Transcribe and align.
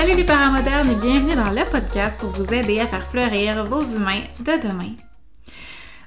Salut 0.00 0.16
les 0.16 0.24
parents 0.24 0.52
modernes 0.52 0.92
et 0.92 0.94
bienvenue 0.94 1.34
dans 1.34 1.50
le 1.50 1.62
podcast 1.70 2.16
pour 2.18 2.30
vous 2.30 2.54
aider 2.54 2.80
à 2.80 2.86
faire 2.86 3.06
fleurir 3.06 3.66
vos 3.66 3.82
humains 3.82 4.22
de 4.38 4.66
demain. 4.66 4.92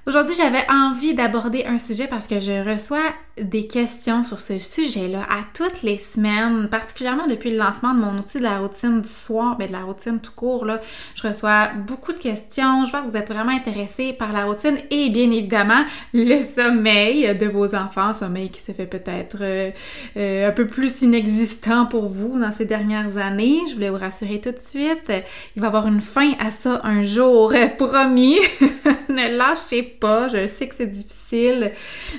Aujourd'hui, 0.08 0.34
j'avais 0.36 0.66
envie 0.68 1.14
d'aborder 1.14 1.66
un 1.68 1.78
sujet 1.78 2.08
parce 2.08 2.26
que 2.26 2.40
je 2.40 2.68
reçois 2.68 3.14
des 3.42 3.66
questions 3.66 4.24
sur 4.24 4.38
ce 4.38 4.60
sujet-là 4.60 5.24
à 5.24 5.40
toutes 5.56 5.82
les 5.82 5.98
semaines, 5.98 6.68
particulièrement 6.70 7.26
depuis 7.26 7.50
le 7.50 7.58
lancement 7.58 7.96
de 7.96 8.00
mon 8.00 8.20
outil 8.20 8.38
de 8.38 8.44
la 8.44 8.60
routine 8.60 9.02
du 9.02 9.10
soir, 9.10 9.56
mais 9.58 9.66
de 9.66 9.72
la 9.72 9.82
routine 9.82 10.20
tout 10.20 10.34
court. 10.36 10.66
Là, 10.66 10.80
je 11.16 11.28
reçois 11.28 11.70
beaucoup 11.88 12.14
de 12.14 12.20
questions. 12.20 12.86
Je 12.86 12.92
vois 12.92 13.02
que 13.02 13.08
vous 13.08 13.18
êtes 13.18 13.32
vraiment 13.32 13.52
intéressés 13.52 14.14
par 14.14 14.34
la 14.34 14.46
routine 14.46 14.78
et 14.92 15.10
bien 15.10 15.32
évidemment 15.32 15.84
le 16.14 16.38
sommeil 16.38 17.36
de 17.36 17.48
vos 17.48 17.74
enfants, 17.74 18.14
sommeil 18.14 18.52
qui 18.52 18.62
se 18.62 18.72
fait 18.72 18.86
peut-être 18.86 19.38
euh, 19.42 19.72
euh, 20.16 20.50
un 20.50 20.52
peu 20.52 20.68
plus 20.68 21.02
inexistant 21.02 21.88
pour 21.88 22.10
vous 22.10 22.40
dans 22.40 22.52
ces 22.52 22.66
dernières 22.66 23.18
années. 23.18 23.62
Je 23.68 23.74
voulais 23.74 23.90
vous 23.90 23.98
rassurer 23.98 24.42
tout 24.42 24.52
de 24.52 24.60
suite, 24.60 25.12
il 25.56 25.62
va 25.62 25.66
y 25.66 25.70
avoir 25.70 25.88
une 25.88 26.02
fin 26.02 26.34
à 26.40 26.52
ça 26.52 26.82
un 26.84 27.02
jour, 27.02 27.52
promis. 27.80 28.38
ne 29.10 29.36
lâchez 29.38 29.82
pas, 29.82 30.28
je 30.28 30.48
sais 30.48 30.68
que 30.68 30.76
c'est 30.76 30.88
difficile, 30.88 31.72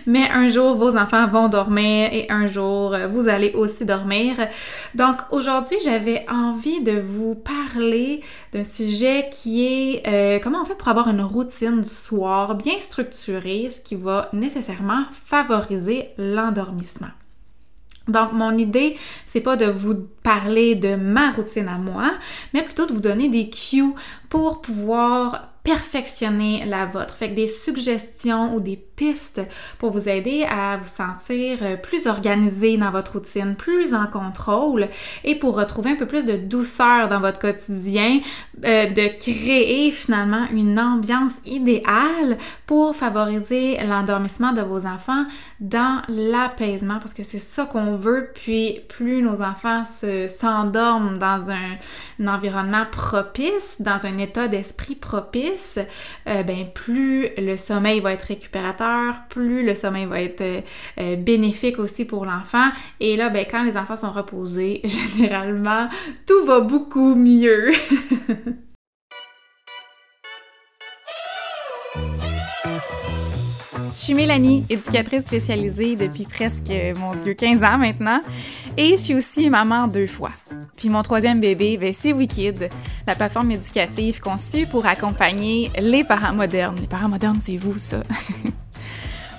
mais 0.07 0.29
un 0.29 0.49
jour 0.49 0.75
vos 0.75 0.97
enfants 0.97 1.04
vont 1.11 1.49
dormir 1.49 2.09
et 2.13 2.27
un 2.31 2.47
jour 2.47 2.97
vous 3.09 3.29
allez 3.29 3.53
aussi 3.53 3.85
dormir. 3.85 4.37
Donc 4.95 5.17
aujourd'hui, 5.31 5.77
j'avais 5.85 6.25
envie 6.31 6.83
de 6.83 7.01
vous 7.01 7.35
parler 7.35 8.21
d'un 8.53 8.65
sujet 8.65 9.29
qui 9.31 9.65
est 9.65 10.07
euh, 10.07 10.39
comment 10.43 10.63
on 10.63 10.65
fait 10.65 10.75
pour 10.75 10.89
avoir 10.89 11.09
une 11.09 11.23
routine 11.23 11.81
du 11.81 11.89
soir 11.89 12.55
bien 12.55 12.81
structurée, 12.81 13.69
ce 13.71 13.81
qui 13.81 13.95
va 13.95 14.29
nécessairement 14.33 15.05
favoriser 15.11 16.09
l'endormissement. 16.19 17.09
Donc, 18.07 18.33
mon 18.33 18.57
idée, 18.59 18.99
c'est 19.27 19.41
pas 19.41 19.57
de 19.57 19.65
vous 19.65 19.95
parler 20.23 20.75
de 20.75 20.95
ma 20.95 21.31
routine 21.31 21.69
à 21.69 21.79
moi, 21.79 22.13
mais 22.53 22.63
plutôt 22.63 22.85
de 22.85 22.93
vous 22.93 23.01
donner 23.01 23.29
des 23.31 23.49
cues 23.49 23.95
pour 24.29 24.61
pouvoir 24.61 25.49
perfectionner 25.65 26.67
la 26.67 26.85
vôtre. 26.85 27.15
Fait 27.15 27.29
des 27.29 27.49
suggestions 27.49 28.55
ou 28.55 28.61
des 28.61 28.77
pistes 28.97 29.41
pour 29.79 29.93
vous 29.93 30.09
aider 30.09 30.47
à 30.49 30.77
vous 30.77 30.89
sentir 30.89 31.59
euh, 31.63 31.77
plus 31.77 32.07
organisé 32.07 32.77
dans 32.77 32.91
votre 32.91 33.15
routine, 33.15 33.57
plus 33.57 33.95
en 33.95 34.07
contrôle 34.07 34.89
et 35.25 35.35
pour 35.35 35.57
retrouver 35.57 35.91
un 35.91 35.97
peu 35.97 36.07
plus 36.07 36.25
de 36.25 36.37
douceur 36.37 37.09
dans 37.09 37.21
votre 37.21 37.39
quotidien, 37.39 38.21
euh, 38.65 38.87
de 38.87 39.19
créer 39.19 39.91
finalement 39.91 40.47
une 40.53 40.79
ambiance 40.79 41.35
idéale 41.45 42.39
pour 42.67 42.97
favoriser 42.97 43.79
l'endormissement 43.85 44.53
de 44.53 44.63
vos 44.63 44.87
enfants 44.87 45.25
dans 45.61 46.03
l'apaisement 46.09 46.99
parce 46.99 47.15
que 47.15 47.23
c'est 47.23 47.39
ça 47.39 47.65
qu'on 47.65 47.97
veut. 47.97 48.31
Puis 48.35 48.81
plus 48.89 49.23
nos 49.23 49.43
enfants 49.43 49.85
s'endorment 49.85 51.19
dans 51.19 51.51
un, 51.51 52.27
environnement 52.27 52.85
propice, 52.91 53.81
dans 53.81 54.07
un 54.07 54.19
état 54.19 54.49
d'esprit 54.49 54.95
propice, 54.95 55.79
euh, 56.29 56.43
ben 56.43 56.67
plus 56.73 57.29
le 57.37 57.57
sommeil 57.57 58.01
va 58.01 58.13
être 58.13 58.23
récupérateur, 58.23 58.84
plus 59.29 59.65
le 59.65 59.75
sommeil 59.75 60.07
va 60.07 60.21
être 60.21 60.41
euh, 60.41 60.61
euh, 60.99 61.17
bénéfique 61.17 61.79
aussi 61.79 62.05
pour 62.05 62.25
l'enfant. 62.25 62.69
Et 63.01 63.17
là, 63.17 63.31
ben, 63.31 63.45
quand 63.51 63.63
les 63.65 63.77
enfants 63.77 63.97
sont 63.97 64.13
reposés, 64.13 64.83
généralement, 65.17 65.89
tout 66.27 66.45
va 66.47 66.61
beaucoup 66.61 67.15
mieux. 67.15 67.73
Je 73.95 74.01
suis 74.01 74.15
Mélanie, 74.15 74.65
éducatrice 74.69 75.23
spécialisée 75.23 75.95
depuis 75.95 76.25
presque, 76.25 76.73
mon 76.99 77.15
Dieu, 77.15 77.33
15 77.33 77.63
ans 77.63 77.79
maintenant. 77.79 78.21
Et 78.77 78.91
je 78.91 78.97
suis 78.97 79.15
aussi 79.15 79.49
maman 79.49 79.87
deux 79.87 80.09
fois. 80.09 80.31
Puis 80.77 80.89
mon 80.89 81.03
troisième 81.03 81.41
bébé, 81.41 81.77
ben, 81.79 81.95
c'est 81.97 82.13
Wikid, 82.13 82.71
la 83.07 83.15
plateforme 83.15 83.53
éducative 83.53 84.21
conçue 84.21 84.67
pour 84.67 84.85
accompagner 84.87 85.71
les 85.79 86.03
parents 86.03 86.35
modernes. 86.35 86.79
Les 86.81 86.89
parents 86.89 87.09
modernes, 87.09 87.39
c'est 87.41 87.57
vous, 87.57 87.79
ça. 87.79 88.03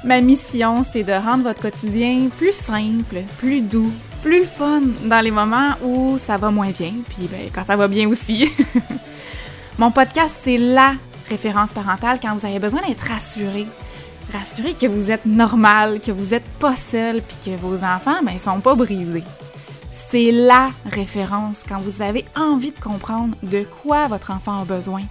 Ma 0.05 0.21
mission, 0.21 0.83
c'est 0.93 1.03
de 1.03 1.13
rendre 1.13 1.41
votre 1.41 1.63
quotidien 1.63 2.29
plus 2.38 2.53
simple, 2.53 3.23
plus 3.39 3.61
doux, 3.61 3.91
plus 4.21 4.45
fun 4.45 4.83
dans 5.05 5.19
les 5.19 5.31
moments 5.31 5.71
où 5.83 6.19
ça 6.19 6.38
va 6.38 6.51
moins 6.51 6.69
bien, 6.69 6.93
puis 7.09 7.27
ben, 7.27 7.49
quand 7.51 7.66
ça 7.66 7.75
va 7.75 7.88
bien 7.88 8.07
aussi. 8.07 8.47
Mon 9.79 9.89
podcast, 9.89 10.35
c'est 10.43 10.57
la 10.57 10.93
référence 11.27 11.73
parentale 11.73 12.19
quand 12.21 12.35
vous 12.35 12.45
avez 12.45 12.59
besoin 12.59 12.81
d'être 12.88 13.01
rassuré, 13.01 13.66
rassurez 14.31 14.75
que 14.75 14.85
vous 14.85 15.09
êtes 15.09 15.25
normal, 15.25 15.99
que 15.99 16.11
vous 16.11 16.35
n'êtes 16.35 16.47
pas 16.59 16.75
seul, 16.75 17.23
puis 17.23 17.37
que 17.43 17.57
vos 17.59 17.83
enfants, 17.83 18.22
ben, 18.23 18.37
sont 18.37 18.59
pas 18.59 18.75
brisés. 18.75 19.23
C'est 19.91 20.31
la 20.31 20.69
référence 20.85 21.63
quand 21.67 21.79
vous 21.79 22.03
avez 22.03 22.25
envie 22.35 22.72
de 22.72 22.79
comprendre 22.79 23.35
de 23.41 23.66
quoi 23.81 24.05
votre 24.05 24.29
enfant 24.29 24.61
a 24.61 24.66
besoin. 24.66 25.01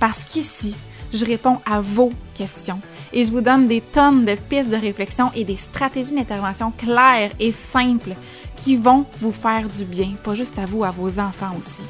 Parce 0.00 0.24
qu'ici, 0.24 0.74
je 1.12 1.24
réponds 1.24 1.60
à 1.64 1.80
vos 1.80 2.12
questions 2.34 2.80
et 3.12 3.24
je 3.24 3.32
vous 3.32 3.40
donne 3.40 3.68
des 3.68 3.80
tonnes 3.80 4.24
de 4.24 4.34
pistes 4.34 4.70
de 4.70 4.76
réflexion 4.76 5.30
et 5.34 5.44
des 5.44 5.56
stratégies 5.56 6.14
d'intervention 6.14 6.70
claires 6.70 7.32
et 7.38 7.52
simples 7.52 8.14
qui 8.56 8.76
vont 8.76 9.06
vous 9.20 9.32
faire 9.32 9.68
du 9.68 9.84
bien, 9.84 10.12
pas 10.22 10.34
juste 10.34 10.58
à 10.58 10.66
vous, 10.66 10.84
à 10.84 10.90
vos 10.90 11.18
enfants 11.18 11.54
aussi. 11.58 11.82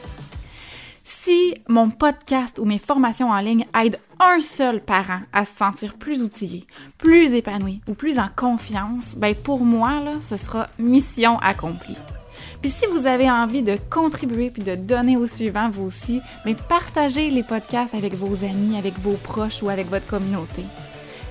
Si 1.04 1.54
mon 1.68 1.90
podcast 1.90 2.58
ou 2.58 2.64
mes 2.64 2.78
formations 2.78 3.30
en 3.30 3.40
ligne 3.40 3.66
aident 3.78 3.98
un 4.18 4.40
seul 4.40 4.80
parent 4.80 5.20
à 5.32 5.44
se 5.44 5.54
sentir 5.54 5.94
plus 5.94 6.22
outillé, 6.22 6.66
plus 6.98 7.34
épanoui 7.34 7.80
ou 7.88 7.94
plus 7.94 8.18
en 8.18 8.28
confiance, 8.34 9.16
ben 9.16 9.34
pour 9.34 9.60
moi, 9.60 10.00
là, 10.00 10.12
ce 10.20 10.36
sera 10.36 10.66
mission 10.78 11.38
accomplie. 11.40 11.98
Puis 12.62 12.70
si 12.70 12.86
vous 12.86 13.06
avez 13.06 13.30
envie 13.30 13.62
de 13.62 13.78
contribuer 13.90 14.50
puis 14.50 14.62
de 14.62 14.74
donner 14.74 15.16
au 15.16 15.26
suivant 15.26 15.70
vous 15.70 15.84
aussi, 15.84 16.20
mais 16.44 16.54
ben 16.54 16.62
partagez 16.68 17.30
les 17.30 17.42
podcasts 17.42 17.94
avec 17.94 18.14
vos 18.14 18.44
amis, 18.44 18.78
avec 18.78 18.98
vos 18.98 19.14
proches 19.14 19.62
ou 19.62 19.68
avec 19.68 19.88
votre 19.90 20.06
communauté 20.06 20.62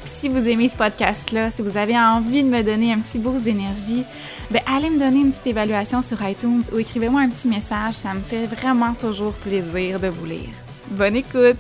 si 0.10 0.28
vous 0.28 0.48
aimez 0.48 0.70
ce 0.70 0.76
podcast-là, 0.76 1.52
si 1.52 1.62
vous 1.62 1.78
avez 1.78 1.98
envie 1.98 2.44
de 2.44 2.50
me 2.50 2.64
donner 2.64 2.92
un 2.92 3.00
petit 3.00 3.20
boost 3.20 3.44
d'énergie, 3.44 4.04
ben 4.50 4.62
allez 4.66 4.90
me 4.90 5.00
donner 5.00 5.20
une 5.20 5.32
petite 5.32 5.48
évaluation 5.48 6.02
sur 6.02 6.18
iTunes 6.28 6.64
ou 6.74 6.80
écrivez-moi 6.80 7.22
un 7.22 7.30
petit 7.30 7.48
message. 7.48 7.94
Ça 7.96 8.14
me 8.14 8.22
fait 8.22 8.48
vraiment 8.48 8.94
toujours 8.94 9.34
plaisir 9.34 10.00
de 10.00 10.08
vous 10.08 10.26
lire. 10.26 10.50
Bonne 10.92 11.16
écoute! 11.16 11.58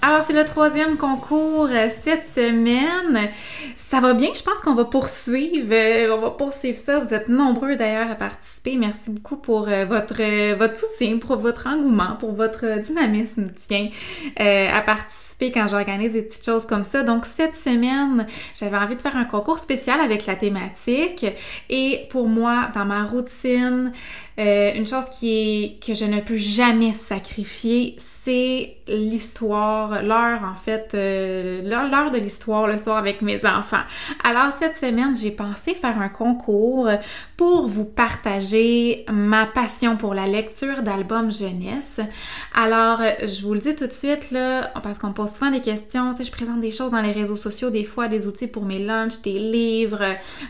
Alors, 0.00 0.22
c'est 0.22 0.34
le 0.34 0.44
troisième 0.44 0.96
concours 0.96 1.68
euh, 1.68 1.88
cette 1.90 2.26
semaine. 2.26 3.28
Ça 3.76 4.00
va 4.00 4.14
bien, 4.14 4.28
je 4.36 4.42
pense 4.42 4.60
qu'on 4.60 4.74
va 4.74 4.84
poursuivre. 4.84 5.72
Euh, 5.72 6.16
on 6.16 6.20
va 6.20 6.30
poursuivre 6.30 6.78
ça. 6.78 7.00
Vous 7.00 7.12
êtes 7.12 7.28
nombreux 7.28 7.74
d'ailleurs 7.74 8.08
à 8.08 8.14
participer. 8.14 8.76
Merci 8.76 9.10
beaucoup 9.10 9.36
pour 9.36 9.68
euh, 9.68 9.84
votre, 9.84 10.54
votre 10.56 10.76
soutien, 10.76 11.18
pour 11.18 11.36
votre 11.36 11.66
engouement, 11.66 12.14
pour 12.20 12.32
votre 12.32 12.80
dynamisme, 12.80 13.50
tiens, 13.68 13.88
à 14.38 14.80
participer 14.82 15.25
quand 15.40 15.68
j'organise 15.68 16.14
des 16.14 16.22
petites 16.22 16.44
choses 16.44 16.66
comme 16.66 16.84
ça. 16.84 17.02
Donc 17.02 17.26
cette 17.26 17.56
semaine, 17.56 18.26
j'avais 18.58 18.76
envie 18.76 18.96
de 18.96 19.02
faire 19.02 19.16
un 19.16 19.24
concours 19.24 19.58
spécial 19.58 20.00
avec 20.00 20.26
la 20.26 20.34
thématique 20.34 21.26
et 21.68 22.06
pour 22.10 22.28
moi, 22.28 22.70
dans 22.74 22.84
ma 22.84 23.04
routine, 23.04 23.92
euh, 24.38 24.74
une 24.74 24.86
chose 24.86 25.08
qui 25.18 25.30
est 25.30 25.82
que 25.84 25.94
je 25.94 26.04
ne 26.04 26.20
peux 26.20 26.36
jamais 26.36 26.92
sacrifier, 26.92 27.96
c'est 27.98 28.76
l'histoire, 28.86 30.02
l'heure 30.02 30.42
en 30.44 30.54
fait, 30.54 30.90
euh, 30.92 31.62
l'heure 31.62 32.10
de 32.10 32.18
l'histoire 32.18 32.66
le 32.66 32.76
soir 32.76 32.98
avec 32.98 33.22
mes 33.22 33.46
enfants. 33.46 33.82
Alors 34.24 34.52
cette 34.52 34.76
semaine, 34.76 35.16
j'ai 35.16 35.30
pensé 35.30 35.72
faire 35.74 35.98
un 35.98 36.10
concours 36.10 36.88
pour 37.38 37.66
vous 37.66 37.86
partager 37.86 39.06
ma 39.10 39.46
passion 39.46 39.96
pour 39.96 40.12
la 40.12 40.26
lecture 40.26 40.82
d'albums 40.82 41.32
jeunesse. 41.32 42.00
Alors 42.54 43.00
je 43.26 43.42
vous 43.42 43.54
le 43.54 43.60
dis 43.60 43.74
tout 43.74 43.86
de 43.86 43.92
suite 43.92 44.30
là, 44.32 44.70
parce 44.82 44.98
qu'on 44.98 45.14
souvent 45.26 45.50
des 45.50 45.60
questions, 45.60 46.12
tu 46.12 46.18
sais, 46.18 46.24
je 46.24 46.32
présente 46.32 46.60
des 46.60 46.70
choses 46.70 46.92
dans 46.92 47.00
les 47.00 47.12
réseaux 47.12 47.36
sociaux, 47.36 47.70
des 47.70 47.84
fois 47.84 48.08
des 48.08 48.26
outils 48.26 48.46
pour 48.46 48.64
mes 48.64 48.78
lunchs, 48.78 49.20
des 49.22 49.38
livres, 49.38 50.02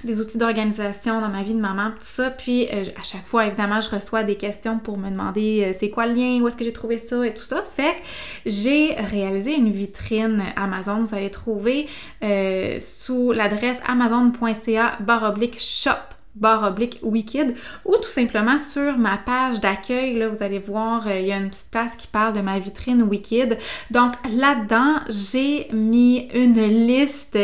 des 0.04 0.20
outils 0.20 0.38
d'organisation 0.38 1.20
dans 1.20 1.28
ma 1.28 1.42
vie 1.42 1.54
de 1.54 1.60
maman, 1.60 1.90
tout 1.90 2.02
ça. 2.02 2.30
Puis 2.30 2.68
euh, 2.72 2.84
à 2.98 3.02
chaque 3.02 3.26
fois, 3.26 3.46
évidemment 3.46 3.80
je 3.80 3.90
reçois 3.90 4.22
des 4.22 4.36
questions 4.36 4.78
pour 4.78 4.98
me 4.98 5.10
demander 5.10 5.66
euh, 5.66 5.76
c'est 5.78 5.90
quoi 5.90 6.06
le 6.06 6.14
lien, 6.14 6.40
où 6.40 6.48
est-ce 6.48 6.56
que 6.56 6.64
j'ai 6.64 6.72
trouvé 6.72 6.98
ça 6.98 7.26
et 7.26 7.34
tout 7.34 7.44
ça. 7.44 7.62
Fait 7.62 7.94
que 7.94 8.50
j'ai 8.50 8.94
réalisé 8.94 9.54
une 9.54 9.70
vitrine 9.70 10.42
Amazon. 10.56 11.02
Vous 11.02 11.14
allez 11.14 11.30
trouver 11.30 11.88
euh, 12.22 12.78
sous 12.80 13.32
l'adresse 13.32 13.80
amazon.ca 13.86 14.98
shop 15.58 16.15
barre 16.36 16.64
oblique 16.64 16.98
Wicked 17.02 17.54
ou 17.84 17.94
tout 17.96 18.10
simplement 18.10 18.58
sur 18.58 18.98
ma 18.98 19.16
page 19.16 19.60
d'accueil, 19.60 20.18
là, 20.18 20.28
vous 20.28 20.42
allez 20.42 20.58
voir, 20.58 21.06
euh, 21.06 21.18
il 21.18 21.26
y 21.26 21.32
a 21.32 21.36
une 21.36 21.48
petite 21.48 21.70
place 21.70 21.96
qui 21.96 22.08
parle 22.08 22.34
de 22.34 22.40
ma 22.40 22.58
vitrine 22.58 23.02
Wicked. 23.02 23.58
Donc 23.90 24.12
là-dedans, 24.36 24.96
j'ai 25.08 25.68
mis 25.72 26.28
une 26.34 26.62
liste 26.86 27.38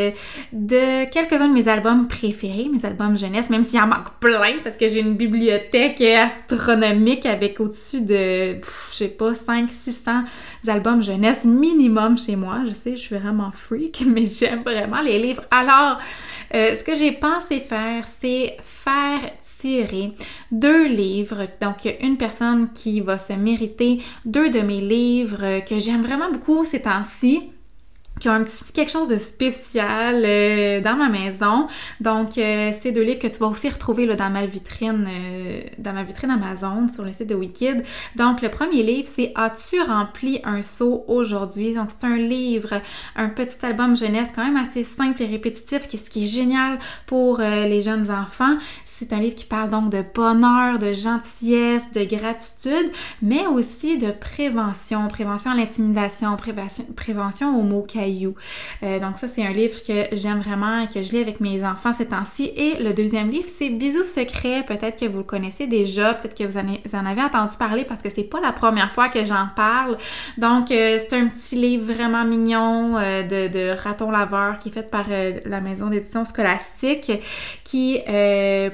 de 0.52 1.10
quelques-uns 1.10 1.48
de 1.48 1.54
mes 1.54 1.68
albums 1.68 2.06
préférés, 2.06 2.68
mes 2.72 2.84
albums 2.84 3.16
jeunesse, 3.16 3.48
même 3.48 3.64
s'il 3.64 3.80
en 3.80 3.86
manque 3.86 4.10
plein 4.20 4.32
parce 4.64 4.76
que 4.76 4.88
j'ai 4.88 5.00
une 5.00 5.14
bibliothèque 5.14 6.00
astronomique 6.00 7.26
avec 7.26 7.60
au-dessus 7.60 8.00
de, 8.00 8.56
je 8.90 8.94
sais 8.94 9.08
pas, 9.08 9.34
5 9.34 9.70
600 9.70 10.24
albums 10.68 11.02
jeunesse 11.02 11.44
minimum 11.44 12.18
chez 12.18 12.36
moi. 12.36 12.60
Je 12.64 12.70
sais, 12.70 12.96
je 12.96 13.00
suis 13.00 13.16
vraiment 13.16 13.50
freak, 13.52 14.04
mais 14.06 14.24
j'aime 14.24 14.62
vraiment 14.62 15.00
les 15.00 15.18
livres. 15.18 15.44
Alors, 15.50 15.98
euh, 16.54 16.74
ce 16.74 16.84
que 16.84 16.94
j'ai 16.94 17.12
pensé 17.12 17.60
faire, 17.60 18.06
c'est 18.08 18.56
tirer 19.58 20.12
deux 20.50 20.86
livres. 20.86 21.46
Donc, 21.60 21.88
une 22.00 22.16
personne 22.16 22.72
qui 22.72 23.00
va 23.00 23.18
se 23.18 23.32
mériter 23.32 24.02
deux 24.24 24.50
de 24.50 24.60
mes 24.60 24.80
livres 24.80 25.64
que 25.64 25.78
j'aime 25.78 26.02
vraiment 26.02 26.30
beaucoup 26.30 26.64
ces 26.64 26.82
temps-ci 26.82 27.52
qui 28.22 28.28
un 28.28 28.44
petit 28.44 28.72
quelque 28.72 28.92
chose 28.92 29.08
de 29.08 29.18
spécial 29.18 30.22
euh, 30.24 30.80
dans 30.80 30.94
ma 30.94 31.08
maison. 31.08 31.66
Donc, 32.00 32.38
euh, 32.38 32.70
c'est 32.72 32.92
deux 32.92 33.02
livres 33.02 33.18
que 33.18 33.26
tu 33.26 33.38
vas 33.38 33.48
aussi 33.48 33.68
retrouver 33.68 34.06
là, 34.06 34.14
dans 34.14 34.30
ma 34.30 34.46
vitrine, 34.46 35.08
euh, 35.10 35.60
dans 35.78 35.92
ma 35.92 36.04
vitrine 36.04 36.30
Amazon 36.30 36.86
sur 36.86 37.04
le 37.04 37.12
site 37.12 37.28
de 37.28 37.34
Wicked. 37.34 37.82
Donc, 38.14 38.40
le 38.40 38.48
premier 38.48 38.84
livre, 38.84 39.08
c'est 39.12 39.32
As-tu 39.34 39.80
rempli 39.80 40.40
un 40.44 40.62
seau 40.62 41.04
aujourd'hui? 41.08 41.74
Donc, 41.74 41.88
c'est 41.88 42.06
un 42.06 42.16
livre, 42.16 42.80
un 43.16 43.28
petit 43.28 43.66
album 43.66 43.96
jeunesse 43.96 44.28
quand 44.32 44.44
même 44.44 44.56
assez 44.56 44.84
simple 44.84 45.20
et 45.22 45.26
répétitif, 45.26 45.88
qui, 45.88 45.98
ce 45.98 46.08
qui 46.08 46.24
est 46.24 46.28
génial 46.28 46.78
pour 47.06 47.38
les 47.38 47.82
jeunes 47.82 48.08
enfants. 48.10 48.56
C'est 48.84 49.12
un 49.12 49.18
livre 49.18 49.34
qui 49.34 49.46
parle 49.46 49.70
donc 49.70 49.90
de 49.90 50.04
bonheur, 50.14 50.78
de 50.78 50.92
gentillesse, 50.92 51.90
de 51.92 52.04
gratitude, 52.04 52.92
mais 53.20 53.46
aussi 53.48 53.98
de 53.98 54.12
prévention, 54.12 55.08
prévention 55.08 55.50
à 55.50 55.56
l'intimidation, 55.56 56.36
prévention, 56.94 57.58
aux 57.58 57.62
mots 57.62 57.82
euh, 58.82 58.98
donc 58.98 59.16
ça, 59.16 59.28
c'est 59.28 59.44
un 59.44 59.52
livre 59.52 59.80
que 59.86 60.14
j'aime 60.16 60.40
vraiment 60.40 60.80
et 60.80 60.88
que 60.88 61.02
je 61.02 61.12
lis 61.12 61.20
avec 61.20 61.40
mes 61.40 61.64
enfants 61.64 61.92
ces 61.92 62.06
temps-ci. 62.06 62.52
Et 62.56 62.82
le 62.82 62.92
deuxième 62.92 63.30
livre, 63.30 63.48
c'est 63.48 63.70
Bisous 63.70 64.04
secrets. 64.04 64.64
Peut-être 64.66 64.98
que 64.98 65.06
vous 65.06 65.18
le 65.18 65.24
connaissez 65.24 65.66
déjà, 65.66 66.14
peut-être 66.14 66.36
que 66.36 66.44
vous 66.44 66.56
en, 66.56 67.06
avez 67.06 67.22
entendu 67.22 67.56
parler 67.56 67.84
parce 67.84 68.02
que 68.02 68.10
c'est 68.10 68.24
pas 68.24 68.40
la 68.40 68.52
première 68.52 68.92
fois 68.92 69.08
que 69.08 69.24
j'en 69.24 69.48
parle. 69.54 69.96
Donc 70.38 70.70
euh, 70.70 70.98
c'est 70.98 71.14
un 71.16 71.28
petit 71.28 71.56
livre 71.56 71.92
vraiment 71.92 72.24
mignon 72.24 72.96
euh, 72.96 73.22
de, 73.22 73.70
raton 73.82 74.10
laveur 74.10 74.58
qui 74.58 74.68
est 74.68 74.72
fait 74.72 74.90
par 74.90 75.06
la 75.08 75.60
maison 75.60 75.88
d'édition 75.88 76.24
scolastique 76.24 77.10
qui 77.64 78.00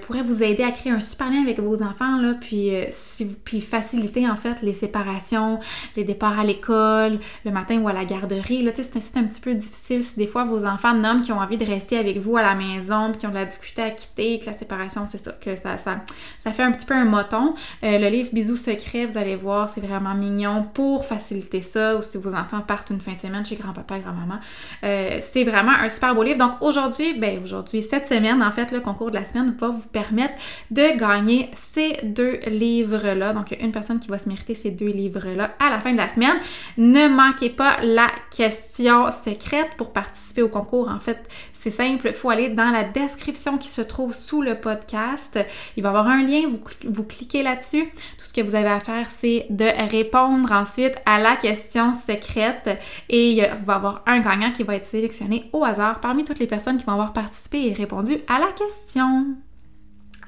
pourrait 0.03 0.23
vous 0.23 0.43
aider 0.43 0.63
à 0.63 0.71
créer 0.71 0.93
un 0.93 1.01
super 1.01 1.31
lien 1.31 1.43
avec 1.43 1.61
vos 1.61 1.83
enfants 1.83 2.19
là, 2.19 2.35
puis, 2.41 3.61
faciliter 3.61 4.29
en 4.29 4.37
fait 4.37 4.63
les 4.63 4.73
séparations, 4.73 5.61
les 5.97 6.05
départs 6.05 6.39
à 6.39 6.45
l'école, 6.45 7.19
le 7.45 7.51
matin 7.51 7.81
ou 7.81 7.89
à 7.89 7.93
la 7.93 8.05
garderie. 8.05 8.63
Là, 8.63 8.73
c'est 8.75 9.17
un 9.17 9.28
petit 9.29 9.41
peu 9.41 9.55
difficile 9.55 10.03
si 10.03 10.17
des 10.17 10.27
fois 10.27 10.45
vos 10.45 10.65
enfants 10.65 10.95
nomment 10.95 11.23
qui 11.23 11.31
ont 11.31 11.39
envie 11.39 11.57
de 11.57 11.65
rester 11.65 11.97
avec 11.99 12.19
vous 12.19 12.37
à 12.37 12.43
la 12.43 12.55
maison, 12.55 13.11
puis 13.11 13.19
qui 13.19 13.27
ont 13.27 13.31
de 13.31 13.35
la 13.35 13.45
difficulté 13.45 13.83
à 13.83 13.91
quitter, 13.91 14.39
que 14.39 14.47
la 14.47 14.55
séparation, 14.55 15.07
c'est 15.07 15.19
ça, 15.19 15.33
que 15.33 15.55
ça, 15.55 15.79
ça, 15.79 16.03
ça 16.43 16.53
fait 16.53 16.63
un 16.63 16.73
petit 16.73 16.87
peu 16.87 16.95
un 16.95 17.05
moton. 17.05 17.55
Euh, 17.85 17.99
le 17.99 18.09
livre 18.09 18.31
Bisous 18.33 18.57
secrets, 18.57 19.07
vous 19.07 19.19
allez 19.19 19.37
voir, 19.37 19.71
c'est 19.71 19.81
vraiment 19.81 20.15
mignon 20.15 20.67
pour 20.75 21.05
faciliter 21.05 21.63
ça, 21.63 21.97
ou 21.97 22.03
si 22.03 22.19
vos 22.19 22.35
enfants 22.35 22.61
partent 22.61 22.91
une 22.91 23.01
fin 23.01 23.13
de 23.13 23.21
semaine 23.21 23.45
chez 23.45 23.57
grand-papa 23.57 23.99
et 23.99 24.01
grand-maman. 24.01 24.41
Euh, 24.85 25.19
c'est 25.21 25.45
vraiment 25.45 25.73
un 25.73 25.89
super 25.89 26.15
beau 26.15 26.23
livre. 26.23 26.39
Donc 26.39 26.53
aujourd'hui, 26.61 27.15
ben 27.15 27.41
aujourd'hui, 27.43 27.83
cette 27.83 28.07
semaine, 28.07 28.43
en 28.43 28.51
fait, 28.51 28.73
le 28.73 28.81
concours 28.81 29.11
de 29.11 29.17
la 29.17 29.25
semaine 29.25 29.55
va 29.59 29.69
vous 29.69 29.89
permettre 29.89 30.35
de 30.71 30.99
gagner 30.99 31.51
ces 31.55 31.93
deux 32.03 32.39
livres-là. 32.47 33.33
Donc 33.33 33.57
une 33.61 33.73
personne 33.73 34.01
qui 34.01 34.09
va 34.09 34.19
se 34.19 34.29
mériter 34.29 34.55
ces 34.55 34.71
deux 34.71 34.87
livres-là 34.91 35.55
à 35.59 35.71
la 35.71 35.81
fin 35.81 35.93
de 35.93 35.99
la 35.99 36.09
semaine. 36.09 36.37
Ne 36.77 37.09
manquez 37.09 37.51
pas 37.51 37.79
la 37.83 38.07
question 38.35 39.08
secrète 39.13 39.69
pour 39.77 39.93
participer 39.93 40.43
au 40.43 40.49
concours. 40.49 40.89
En 40.89 40.99
fait, 40.99 41.29
c'est 41.53 41.71
simple, 41.71 42.09
il 42.09 42.15
faut 42.15 42.31
aller 42.31 42.49
dans 42.49 42.71
la 42.71 42.85
description 42.85 43.59
qui 43.59 43.69
se 43.69 43.83
trouve 43.83 44.15
sous 44.15 44.43
le 44.43 44.55
podcast. 44.55 45.39
Il 45.77 45.83
va 45.83 45.89
y 45.89 45.91
avoir 45.91 46.07
un 46.07 46.23
lien, 46.23 46.43
vous, 46.49 46.61
vous 46.89 47.05
cliquez 47.05 47.43
là-dessus. 47.43 47.85
Tout 48.19 48.25
ce 48.25 48.33
que 48.33 48.41
vous 48.41 48.55
avez 48.55 48.69
à 48.69 48.81
faire, 48.81 49.11
c'est 49.11 49.47
de 49.51 49.67
répondre 49.91 50.51
ensuite 50.53 50.97
à 51.07 51.21
la 51.21 51.37
question 51.37 51.95
secrète 51.95 52.79
et 53.09 53.33
il 53.33 53.41
va 53.65 53.75
y 53.75 53.77
avoir 53.77 54.03
un 54.07 54.21
gagnant 54.21 54.53
qui 54.53 54.63
va 54.63 54.77
être 54.77 54.85
sélectionné 54.85 55.49
au 55.53 55.65
hasard 55.65 56.01
parmi 56.01 56.25
toutes 56.25 56.39
les 56.39 56.47
personnes 56.47 56.79
qui 56.79 56.85
vont 56.85 56.93
avoir 56.93 57.13
participé 57.13 57.69
et 57.69 57.73
répondu 57.73 58.19
à 58.29 58.39
la 58.39 58.53
question. 58.53 59.37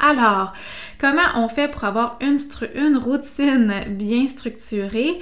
Alors, 0.00 0.52
comment 0.99 1.20
on 1.37 1.49
fait 1.49 1.69
pour 1.69 1.85
avoir 1.85 2.19
une, 2.20 2.97
routine 2.97 3.85
bien 3.91 4.26
structurée? 4.29 5.19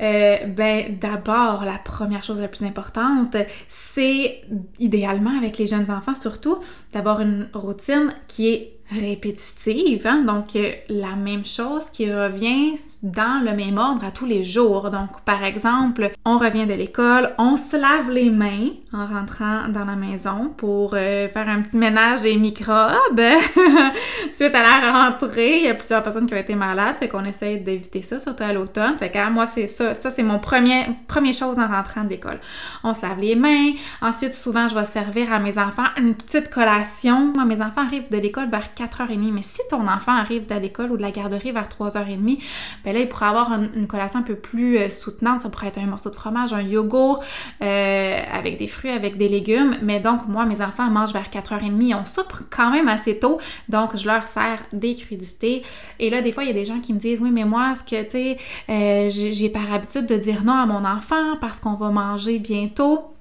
Euh, 0.00 0.46
ben, 0.46 0.98
d'abord, 1.00 1.64
la 1.64 1.78
première 1.78 2.22
chose 2.22 2.40
la 2.40 2.48
plus 2.48 2.62
importante, 2.62 3.36
c'est 3.68 4.42
idéalement 4.78 5.36
avec 5.36 5.58
les 5.58 5.66
jeunes 5.66 5.90
enfants 5.90 6.14
surtout, 6.14 6.58
d'avoir 6.92 7.20
une 7.20 7.48
routine 7.52 8.10
qui 8.28 8.48
est 8.48 8.79
répétitive, 8.90 10.06
hein? 10.06 10.22
donc 10.26 10.56
euh, 10.56 10.70
la 10.88 11.14
même 11.16 11.46
chose 11.46 11.84
qui 11.92 12.12
revient 12.12 12.74
dans 13.02 13.44
le 13.44 13.54
même 13.54 13.78
ordre 13.78 14.04
à 14.04 14.10
tous 14.10 14.26
les 14.26 14.44
jours. 14.44 14.90
Donc 14.90 15.20
par 15.24 15.44
exemple, 15.44 16.10
on 16.24 16.38
revient 16.38 16.66
de 16.66 16.74
l'école, 16.74 17.30
on 17.38 17.56
se 17.56 17.76
lave 17.76 18.10
les 18.10 18.30
mains 18.30 18.70
en 18.92 19.06
rentrant 19.06 19.68
dans 19.68 19.84
la 19.84 19.96
maison 19.96 20.52
pour 20.56 20.94
euh, 20.94 21.28
faire 21.28 21.48
un 21.48 21.62
petit 21.62 21.76
ménage 21.76 22.22
des 22.22 22.36
microbes. 22.36 23.20
Suite 24.32 24.54
à 24.54 24.62
la 24.62 25.10
rentrée, 25.10 25.58
il 25.58 25.64
y 25.64 25.68
a 25.68 25.74
plusieurs 25.74 26.02
personnes 26.02 26.26
qui 26.26 26.34
ont 26.34 26.38
été 26.38 26.54
malades, 26.54 26.96
fait 26.96 27.08
qu'on 27.08 27.24
essaye 27.24 27.60
d'éviter 27.60 28.02
ça, 28.02 28.18
surtout 28.18 28.42
à 28.42 28.52
l'automne. 28.52 28.96
Fait 28.98 29.10
que 29.10 29.30
moi 29.30 29.46
c'est 29.46 29.66
ça, 29.66 29.94
ça 29.94 30.10
c'est 30.10 30.22
mon 30.22 30.38
premier 30.38 30.86
première 31.06 31.34
chose 31.34 31.58
en 31.58 31.68
rentrant 31.68 32.04
de 32.04 32.08
l'école. 32.08 32.38
On 32.82 32.94
se 32.94 33.02
lave 33.02 33.20
les 33.20 33.36
mains. 33.36 33.72
Ensuite, 34.02 34.34
souvent 34.34 34.66
je 34.68 34.74
vais 34.74 34.86
servir 34.86 35.32
à 35.32 35.38
mes 35.38 35.58
enfants 35.58 35.86
une 35.96 36.14
petite 36.14 36.50
collation. 36.50 37.32
Moi, 37.34 37.44
mes 37.44 37.60
enfants 37.62 37.82
arrivent 37.82 38.10
de 38.10 38.16
l'école 38.16 38.50
vers 38.50 38.74
4h30. 38.80 39.32
Mais 39.32 39.42
si 39.42 39.60
ton 39.68 39.86
enfant 39.86 40.12
arrive 40.12 40.46
de 40.46 40.54
l'école 40.54 40.92
ou 40.92 40.96
de 40.96 41.02
la 41.02 41.10
garderie 41.10 41.52
vers 41.52 41.68
3h30, 41.68 42.42
ben 42.84 42.94
là, 42.94 43.00
il 43.00 43.08
pourrait 43.08 43.26
avoir 43.26 43.52
une, 43.52 43.86
collation 43.86 44.20
un 44.20 44.22
peu 44.22 44.36
plus 44.36 44.78
euh, 44.78 44.88
soutenante. 44.88 45.42
Ça 45.42 45.48
pourrait 45.50 45.68
être 45.68 45.78
un 45.78 45.86
morceau 45.86 46.10
de 46.10 46.14
fromage, 46.14 46.52
un 46.52 46.62
yogourt 46.62 47.22
euh, 47.62 48.20
avec 48.32 48.56
des 48.58 48.68
fruits, 48.68 48.90
avec 48.90 49.16
des 49.16 49.28
légumes. 49.28 49.76
Mais 49.82 50.00
donc, 50.00 50.26
moi, 50.28 50.46
mes 50.46 50.60
enfants 50.60 50.90
mangent 50.90 51.12
vers 51.12 51.28
4h30. 51.28 51.94
On 51.94 52.04
soupe 52.04 52.32
quand 52.50 52.70
même 52.70 52.88
assez 52.88 53.18
tôt. 53.18 53.38
Donc, 53.68 53.96
je 53.96 54.06
leur 54.06 54.26
sers 54.28 54.60
des 54.72 54.94
crudités. 54.94 55.62
Et 55.98 56.10
là, 56.10 56.22
des 56.22 56.32
fois, 56.32 56.44
il 56.44 56.48
y 56.48 56.50
a 56.50 56.54
des 56.54 56.66
gens 56.66 56.80
qui 56.80 56.92
me 56.92 56.98
disent, 56.98 57.20
oui, 57.20 57.30
mais 57.30 57.44
moi, 57.44 57.74
ce 57.74 57.84
que, 57.84 58.02
tu 58.02 58.10
sais, 58.10 58.36
euh, 58.68 59.08
j'ai 59.10 59.48
par 59.48 59.72
habitude 59.72 60.06
de 60.06 60.16
dire 60.16 60.44
non 60.44 60.54
à 60.54 60.66
mon 60.66 60.84
enfant 60.84 61.36
parce 61.40 61.60
qu'on 61.60 61.74
va 61.74 61.90
manger 61.90 62.38
bientôt? 62.38 63.14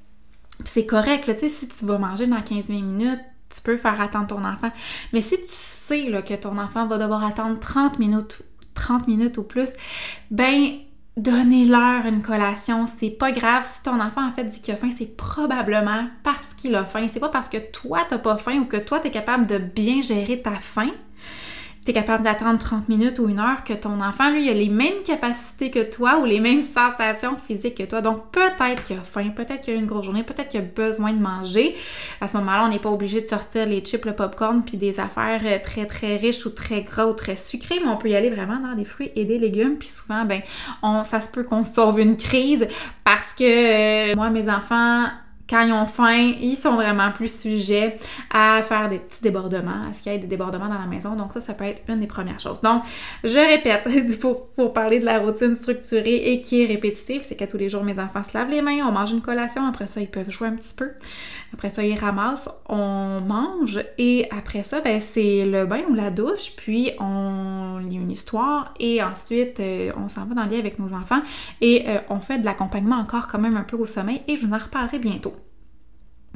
C'est 0.65 0.85
correct, 0.85 1.23
tu 1.25 1.37
sais, 1.37 1.49
si 1.49 1.67
tu 1.69 1.85
vas 1.85 1.97
manger 1.97 2.27
dans 2.27 2.37
15-20 2.37 2.83
minutes, 2.83 3.21
tu 3.49 3.61
peux 3.61 3.77
faire 3.77 3.99
attendre 3.99 4.27
ton 4.27 4.45
enfant. 4.45 4.71
Mais 5.13 5.21
si 5.21 5.37
tu 5.37 5.47
sais 5.47 6.09
là, 6.09 6.21
que 6.21 6.33
ton 6.33 6.57
enfant 6.57 6.85
va 6.85 6.97
devoir 6.97 7.23
attendre 7.25 7.59
30 7.59 7.99
minutes, 7.99 8.41
30 8.75 9.07
minutes 9.07 9.37
ou 9.37 9.43
plus, 9.43 9.69
ben 10.31 10.71
donnez-leur 11.17 12.05
une 12.05 12.21
collation. 12.21 12.85
C'est 12.87 13.09
pas 13.09 13.31
grave. 13.31 13.67
Si 13.71 13.83
ton 13.83 13.99
enfant 13.99 14.27
en 14.27 14.31
fait 14.31 14.45
dit 14.45 14.61
qu'il 14.61 14.73
a 14.73 14.77
faim, 14.77 14.91
c'est 14.95 15.17
probablement 15.17 16.07
parce 16.23 16.53
qu'il 16.53 16.75
a 16.75 16.85
faim. 16.85 17.07
C'est 17.11 17.19
pas 17.19 17.29
parce 17.29 17.49
que 17.49 17.57
toi 17.57 18.05
t'as 18.07 18.19
pas 18.19 18.37
faim 18.37 18.59
ou 18.59 18.65
que 18.65 18.77
toi 18.77 18.99
t'es 18.99 19.11
capable 19.11 19.47
de 19.47 19.57
bien 19.57 20.01
gérer 20.01 20.41
ta 20.41 20.51
faim 20.51 20.91
capable 21.93 22.23
d'attendre 22.23 22.59
30 22.59 22.89
minutes 22.89 23.19
ou 23.19 23.29
une 23.29 23.39
heure, 23.39 23.63
que 23.63 23.73
ton 23.73 24.01
enfant, 24.01 24.31
lui, 24.31 24.49
a 24.49 24.53
les 24.53 24.69
mêmes 24.69 25.03
capacités 25.05 25.71
que 25.71 25.83
toi 25.83 26.19
ou 26.19 26.25
les 26.25 26.39
mêmes 26.39 26.61
sensations 26.61 27.37
physiques 27.37 27.75
que 27.75 27.83
toi. 27.83 28.01
Donc, 28.01 28.31
peut-être 28.31 28.83
qu'il 28.83 28.97
a 28.97 29.01
faim, 29.01 29.29
peut-être 29.35 29.61
qu'il 29.61 29.75
a 29.75 29.77
une 29.77 29.85
grosse 29.85 30.05
journée, 30.05 30.23
peut-être 30.23 30.49
qu'il 30.49 30.59
a 30.59 30.63
besoin 30.63 31.13
de 31.13 31.19
manger. 31.19 31.75
À 32.21 32.27
ce 32.27 32.37
moment-là, 32.37 32.65
on 32.65 32.69
n'est 32.69 32.79
pas 32.79 32.89
obligé 32.89 33.21
de 33.21 33.27
sortir 33.27 33.65
les 33.65 33.81
chips, 33.81 34.05
le 34.05 34.13
popcorn, 34.13 34.63
puis 34.63 34.77
des 34.77 34.99
affaires 34.99 35.41
euh, 35.45 35.57
très, 35.63 35.85
très 35.85 36.17
riches 36.17 36.45
ou 36.45 36.49
très 36.49 36.81
gras 36.81 37.07
ou 37.07 37.13
très 37.13 37.35
sucrées, 37.35 37.79
mais 37.83 37.89
on 37.89 37.97
peut 37.97 38.09
y 38.09 38.15
aller 38.15 38.29
vraiment 38.29 38.59
dans 38.59 38.75
des 38.75 38.85
fruits 38.85 39.11
et 39.15 39.25
des 39.25 39.37
légumes. 39.37 39.77
Puis 39.77 39.89
souvent, 39.89 40.25
ben, 40.25 40.41
on, 40.83 41.03
ça 41.03 41.21
se 41.21 41.29
peut 41.29 41.43
qu'on 41.43 41.63
sauve 41.63 41.99
une 41.99 42.17
crise 42.17 42.67
parce 43.03 43.33
que 43.33 44.11
euh, 44.11 44.15
moi, 44.15 44.29
mes 44.29 44.49
enfants, 44.49 45.05
quand 45.49 45.61
ils 45.61 45.73
ont 45.73 45.85
faim, 45.85 46.33
ils 46.39 46.55
sont 46.55 46.75
vraiment 46.75 47.11
plus 47.11 47.41
sujets 47.41 47.95
à 48.31 48.61
faire 48.61 48.87
des 48.87 48.99
petits 48.99 49.21
débordements, 49.21 49.87
à 49.89 49.93
ce 49.93 50.03
qu'il 50.03 50.11
y 50.11 50.15
ait 50.15 50.19
des 50.19 50.27
débordements 50.27 50.67
dans 50.67 50.77
la 50.77 50.85
maison. 50.85 51.15
Donc 51.15 51.33
ça, 51.33 51.41
ça 51.41 51.53
peut 51.53 51.63
être 51.63 51.81
une 51.87 51.99
des 51.99 52.07
premières 52.07 52.39
choses. 52.39 52.61
Donc, 52.61 52.83
je 53.23 53.39
répète, 53.39 54.19
pour, 54.19 54.73
parler 54.73 54.99
de 54.99 55.05
la 55.05 55.19
routine 55.19 55.55
structurée 55.55 56.31
et 56.31 56.41
qui 56.41 56.61
est 56.61 56.65
répétitive, 56.65 57.21
c'est 57.23 57.35
qu'à 57.35 57.47
tous 57.47 57.57
les 57.57 57.69
jours, 57.69 57.83
mes 57.83 57.97
enfants 57.97 58.23
se 58.23 58.37
lavent 58.37 58.49
les 58.49 58.61
mains, 58.61 58.87
on 58.87 58.91
mange 58.91 59.11
une 59.11 59.21
collation, 59.21 59.67
après 59.67 59.87
ça, 59.87 59.99
ils 59.99 60.07
peuvent 60.07 60.29
jouer 60.29 60.49
un 60.49 60.55
petit 60.55 60.75
peu. 60.75 60.89
Après 61.53 61.69
ça, 61.71 61.83
ils 61.83 61.97
ramassent, 61.97 62.49
on 62.67 63.21
mange 63.21 63.79
et 63.97 64.27
après 64.29 64.63
ça, 64.63 64.81
ben, 64.81 65.01
c'est 65.01 65.45
le 65.45 65.65
bain 65.65 65.81
ou 65.89 65.95
la 65.95 66.11
douche, 66.11 66.53
puis 66.55 66.91
on 66.99 67.79
lit 67.79 67.95
une 67.95 68.11
histoire 68.11 68.73
et 68.79 69.01
ensuite, 69.01 69.59
euh, 69.59 69.91
on 69.97 70.07
s'en 70.09 70.25
va 70.25 70.35
dans 70.35 70.43
le 70.43 70.51
lit 70.51 70.59
avec 70.59 70.77
nos 70.77 70.93
enfants 70.93 71.21
et 71.61 71.85
euh, 71.87 71.99
on 72.09 72.19
fait 72.19 72.37
de 72.37 72.45
l'accompagnement 72.45 72.97
encore 72.97 73.27
quand 73.27 73.39
même 73.39 73.57
un 73.57 73.63
peu 73.63 73.77
au 73.77 73.87
sommeil 73.87 74.21
et 74.27 74.35
je 74.35 74.45
vous 74.45 74.53
en 74.53 74.59
reparlerai 74.59 74.99
bientôt. 74.99 75.33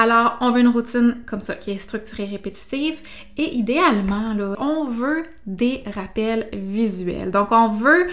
Alors, 0.00 0.36
on 0.40 0.52
veut 0.52 0.60
une 0.60 0.68
routine 0.68 1.16
comme 1.26 1.40
ça, 1.40 1.56
qui 1.56 1.72
est 1.72 1.78
structurée, 1.80 2.26
répétitive, 2.26 3.00
et 3.36 3.56
idéalement, 3.56 4.32
là, 4.32 4.54
on 4.60 4.84
veut 4.84 5.24
des 5.44 5.82
rappels 5.92 6.48
visuels. 6.52 7.32
Donc, 7.32 7.48
on 7.50 7.70
veut 7.70 8.06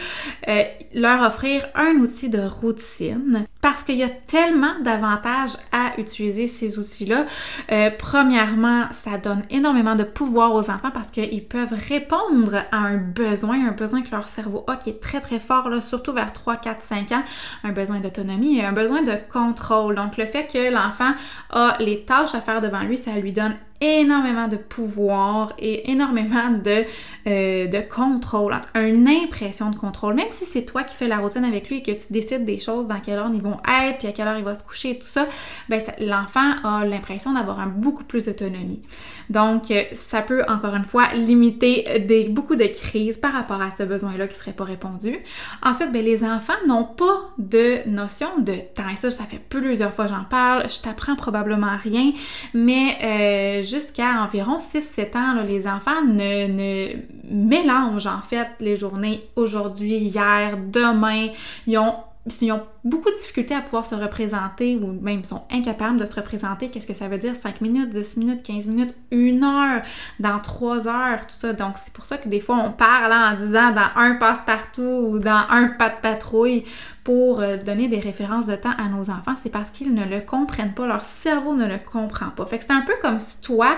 euh, 0.48 0.64
leur 0.96 1.22
offrir 1.22 1.64
un 1.76 1.98
outil 1.98 2.30
de 2.30 2.40
routine 2.40 3.46
parce 3.62 3.84
qu'il 3.84 3.96
y 3.96 4.04
a 4.04 4.10
tellement 4.10 4.80
d'avantages 4.84 5.58
à 5.72 6.00
utiliser 6.00 6.48
ces 6.48 6.78
outils-là. 6.78 7.26
Euh, 7.72 7.90
premièrement, 7.98 8.86
ça 8.92 9.18
donne 9.18 9.44
énormément 9.50 9.96
de 9.96 10.04
pouvoir 10.04 10.54
aux 10.54 10.70
enfants 10.70 10.92
parce 10.94 11.10
qu'ils 11.10 11.44
peuvent 11.44 11.74
répondre 11.90 12.64
à 12.72 12.78
un 12.78 12.98
besoin, 12.98 13.68
un 13.68 13.72
besoin 13.72 14.04
que 14.04 14.12
leur 14.12 14.28
cerveau 14.28 14.64
a 14.68 14.76
qui 14.76 14.92
est 14.92 15.02
très 15.02 15.20
très 15.20 15.40
fort, 15.40 15.70
là, 15.70 15.82
surtout 15.82 16.14
vers 16.14 16.32
3, 16.32 16.58
4, 16.58 16.82
5 16.88 17.12
ans, 17.12 17.24
un 17.64 17.72
besoin 17.72 18.00
d'autonomie 18.02 18.60
et 18.60 18.64
un 18.64 18.72
besoin 18.72 19.02
de 19.02 19.14
contrôle. 19.32 19.96
Donc 19.96 20.18
le 20.18 20.28
fait 20.28 20.46
que 20.52 20.72
l'enfant 20.72 21.14
a 21.50 21.75
les 21.80 22.02
tâches 22.02 22.36
à 22.36 22.42
faire 22.42 22.62
devant 22.62 22.82
lui, 22.82 22.98
ça 22.98 23.12
lui 23.12 23.34
donne 23.34 23.56
énormément 23.82 24.48
de 24.48 24.56
pouvoir 24.56 25.54
et 25.60 25.92
énormément 25.92 26.50
de, 26.50 26.86
euh, 27.28 27.68
de 27.68 27.80
contrôle, 27.82 28.56
une 28.74 29.08
impression 29.08 29.70
de 29.70 29.76
contrôle. 29.76 30.16
Même 30.16 30.32
si 30.32 30.46
c'est 30.46 30.66
toi 30.66 30.84
qui 30.84 30.96
fais 30.96 31.08
la 31.08 31.18
routine 31.18 31.44
avec 31.44 31.70
lui 31.70 31.78
et 31.78 31.82
que 31.82 31.92
tu 31.92 32.12
décides 32.12 32.46
des 32.46 32.60
choses, 32.60 32.88
dans 32.88 33.00
quelle 33.00 33.20
heure 33.20 33.32
ils 33.34 33.42
vont 33.42 33.60
être, 33.84 34.00
puis 34.00 34.08
à 34.08 34.12
quelle 34.12 34.28
heure 34.28 34.38
il 34.38 34.44
va 34.44 34.56
se 34.56 34.64
coucher 34.64 34.92
et 34.92 35.00
tout 35.00 35.08
ça, 35.08 35.28
ben 35.70 35.82
l'enfant 36.00 36.56
a 36.64 36.86
l'impression 36.86 37.34
d'avoir 37.34 37.66
beaucoup 37.68 38.04
plus 38.04 38.26
d'autonomie. 38.26 38.82
Donc, 39.30 39.72
euh, 39.72 39.84
ça 39.94 40.22
peut 40.22 40.44
encore 40.48 40.76
une 40.76 40.84
fois 40.84 41.14
limiter 41.14 42.06
des, 42.08 42.30
beaucoup 42.30 42.56
de 42.56 42.66
crises 42.66 43.18
par 43.18 43.34
rapport 43.34 43.62
à 43.62 43.72
ce 43.72 43.84
besoin-là 43.84 44.28
qui 44.28 44.36
ne 44.36 44.40
serait 44.40 44.54
pas 44.54 44.64
répondu. 44.64 45.18
Ensuite, 45.64 45.92
ben, 45.92 46.04
les 46.04 46.24
enfants 46.24 46.54
n'ont 46.68 46.84
pas 46.84 47.34
de 47.38 47.88
notion 47.90 48.28
de 48.40 48.54
temps. 48.76 48.90
Et 48.92 48.96
ça, 48.96 49.10
ça 49.12 49.24
fait 49.24 49.42
plusieurs 49.50 49.94
fois 49.94 50.06
que 50.06 50.12
j'en 50.12 50.24
parle. 50.24 50.70
Je 50.70 50.80
t'apprends 50.80 51.16
probablement 51.16 51.76
rien, 51.82 52.12
mais 52.54 52.98
euh, 53.04 53.64
jusqu'à 53.66 54.24
environ 54.24 54.60
6-7 54.60 55.18
ans, 55.18 55.44
les 55.44 55.68
enfants 55.68 56.04
ne, 56.06 56.48
ne 56.48 56.94
mélangent 57.30 58.08
en 58.08 58.22
fait 58.22 58.48
les 58.60 58.76
journées 58.76 59.28
aujourd'hui, 59.36 59.98
hier, 59.98 60.58
demain. 60.58 61.28
Ils 61.68 61.78
ont 61.78 61.96
s'ils 62.28 62.52
ont 62.52 62.64
beaucoup 62.84 63.10
de 63.10 63.16
difficultés 63.16 63.54
à 63.54 63.62
pouvoir 63.62 63.86
se 63.86 63.94
représenter 63.94 64.78
ou 64.78 64.88
même 65.00 65.24
sont 65.24 65.44
incapables 65.52 66.00
de 66.00 66.06
se 66.06 66.16
représenter, 66.16 66.70
qu'est-ce 66.70 66.88
que 66.88 66.94
ça 66.94 67.08
veut 67.08 67.20
dire? 67.20 67.36
5 67.36 67.62
minutes, 67.62 67.90
10 67.90 68.18
minutes, 68.18 68.44
15 68.44 68.68
minutes, 68.68 68.96
1 69.12 69.44
heure, 69.44 69.82
dans 70.20 70.40
3 70.40 70.88
heures, 70.88 71.22
tout 71.28 71.36
ça. 71.38 71.54
Donc 71.54 71.74
c'est 71.78 71.94
pour 71.94 72.06
ça 72.06 72.18
que 72.18 72.28
des 72.28 72.40
fois 72.40 72.58
on 72.64 72.72
parle 72.72 73.14
en 73.14 73.46
disant 73.46 73.72
dans 73.72 73.90
un 73.96 74.16
passe-partout 74.16 74.82
ou 74.82 75.20
dans 75.20 75.44
un 75.50 75.68
pas 75.68 75.90
de 75.90 76.02
patrouille 76.02 76.64
pour 77.04 77.42
euh, 77.42 77.58
donner 77.58 77.88
des 77.88 78.00
références 78.00 78.48
de 78.48 78.56
temps 78.56 78.74
à 78.80 78.90
nos 78.90 79.12
enfants, 79.12 79.36
c'est 79.38 79.52
parce 79.52 79.70
qu'ils 79.70 79.94
ne 79.94 80.06
le 80.06 80.22
comprennent 80.22 80.74
pas, 80.74 80.88
leur 80.88 81.06
cerveau 81.06 81.54
ne 81.54 81.68
le 81.68 81.78
comprend 81.78 82.30
pas. 82.30 82.48
Fait 82.48 82.58
que 82.58 82.64
c'est 82.64 82.74
un 82.74 82.82
peu 82.82 82.96
comme 83.00 83.20
si 83.20 83.42
toi, 83.42 83.78